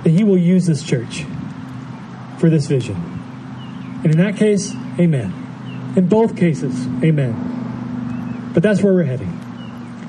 that 0.04 0.10
He 0.10 0.26
will 0.26 0.38
use 0.38 0.66
this 0.66 0.84
church 0.84 1.24
for 2.40 2.50
this 2.50 2.68
vision. 2.68 2.96
And 4.04 4.08
in 4.08 4.18
that 4.18 4.36
case, 4.36 4.74
amen. 5.00 5.94
In 5.96 6.08
both 6.08 6.36
cases, 6.36 6.86
amen. 7.02 7.57
But 8.58 8.64
that's 8.64 8.82
where 8.82 8.92
we're 8.92 9.04
heading. 9.04 9.30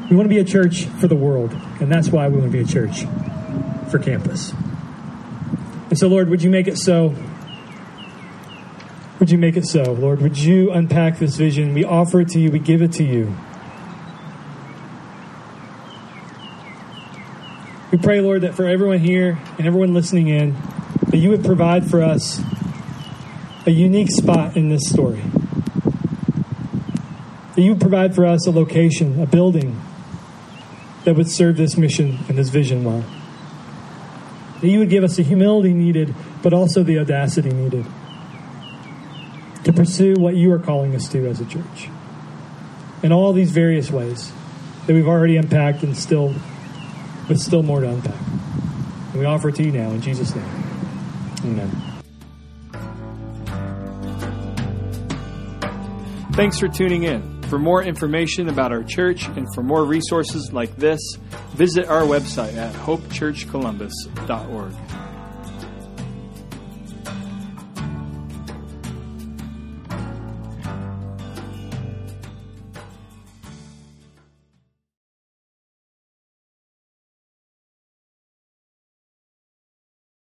We 0.08 0.16
want 0.16 0.24
to 0.24 0.34
be 0.34 0.38
a 0.38 0.44
church 0.44 0.86
for 0.86 1.06
the 1.06 1.14
world, 1.14 1.52
and 1.80 1.92
that's 1.92 2.08
why 2.08 2.28
we 2.28 2.38
want 2.38 2.50
to 2.50 2.50
be 2.50 2.64
a 2.64 2.66
church 2.66 3.02
for 3.90 3.98
campus. 3.98 4.54
And 5.90 5.98
so, 5.98 6.08
Lord, 6.08 6.30
would 6.30 6.42
you 6.42 6.48
make 6.48 6.66
it 6.66 6.78
so? 6.78 7.14
Would 9.18 9.30
you 9.30 9.36
make 9.36 9.58
it 9.58 9.66
so, 9.66 9.82
Lord? 9.82 10.22
Would 10.22 10.38
you 10.38 10.70
unpack 10.70 11.18
this 11.18 11.36
vision? 11.36 11.74
We 11.74 11.84
offer 11.84 12.22
it 12.22 12.28
to 12.28 12.40
you, 12.40 12.50
we 12.50 12.58
give 12.58 12.80
it 12.80 12.92
to 12.92 13.04
you. 13.04 13.36
We 17.92 17.98
pray, 17.98 18.22
Lord, 18.22 18.40
that 18.40 18.54
for 18.54 18.64
everyone 18.64 19.00
here 19.00 19.38
and 19.58 19.66
everyone 19.66 19.92
listening 19.92 20.28
in, 20.28 20.56
that 21.08 21.18
you 21.18 21.28
would 21.28 21.44
provide 21.44 21.90
for 21.90 22.02
us 22.02 22.40
a 23.66 23.70
unique 23.70 24.10
spot 24.10 24.56
in 24.56 24.70
this 24.70 24.88
story. 24.88 25.22
That 27.58 27.64
you 27.64 27.72
would 27.72 27.80
provide 27.80 28.14
for 28.14 28.24
us 28.24 28.46
a 28.46 28.52
location, 28.52 29.20
a 29.20 29.26
building 29.26 29.82
that 31.02 31.16
would 31.16 31.28
serve 31.28 31.56
this 31.56 31.76
mission 31.76 32.20
and 32.28 32.38
this 32.38 32.50
vision 32.50 32.84
well. 32.84 33.04
That 34.60 34.68
you 34.68 34.78
would 34.78 34.90
give 34.90 35.02
us 35.02 35.16
the 35.16 35.24
humility 35.24 35.74
needed, 35.74 36.14
but 36.40 36.52
also 36.52 36.84
the 36.84 37.00
audacity 37.00 37.50
needed 37.50 37.84
to 39.64 39.72
pursue 39.72 40.14
what 40.14 40.36
you 40.36 40.52
are 40.52 40.60
calling 40.60 40.94
us 40.94 41.08
to 41.08 41.26
as 41.26 41.40
a 41.40 41.46
church 41.46 41.88
in 43.02 43.10
all 43.10 43.32
these 43.32 43.50
various 43.50 43.90
ways 43.90 44.30
that 44.86 44.94
we've 44.94 45.08
already 45.08 45.36
unpacked 45.36 45.82
and 45.82 45.96
still 45.96 46.32
but 47.26 47.40
still 47.40 47.64
more 47.64 47.80
to 47.80 47.88
unpack. 47.88 48.24
And 49.10 49.18
we 49.18 49.24
offer 49.24 49.48
it 49.48 49.56
to 49.56 49.64
you 49.64 49.72
now 49.72 49.90
in 49.90 50.00
Jesus' 50.00 50.32
name. 50.32 50.44
Amen. 51.42 51.82
Thanks 56.34 56.60
for 56.60 56.68
tuning 56.68 57.02
in. 57.02 57.37
For 57.48 57.58
more 57.58 57.82
information 57.82 58.50
about 58.50 58.72
our 58.72 58.82
church 58.82 59.26
and 59.26 59.46
for 59.54 59.62
more 59.62 59.84
resources 59.84 60.52
like 60.52 60.76
this, 60.76 61.00
visit 61.54 61.86
our 61.86 62.02
website 62.02 62.56
at 62.56 62.74
hopechurchcolumbus.org. 62.74 65.07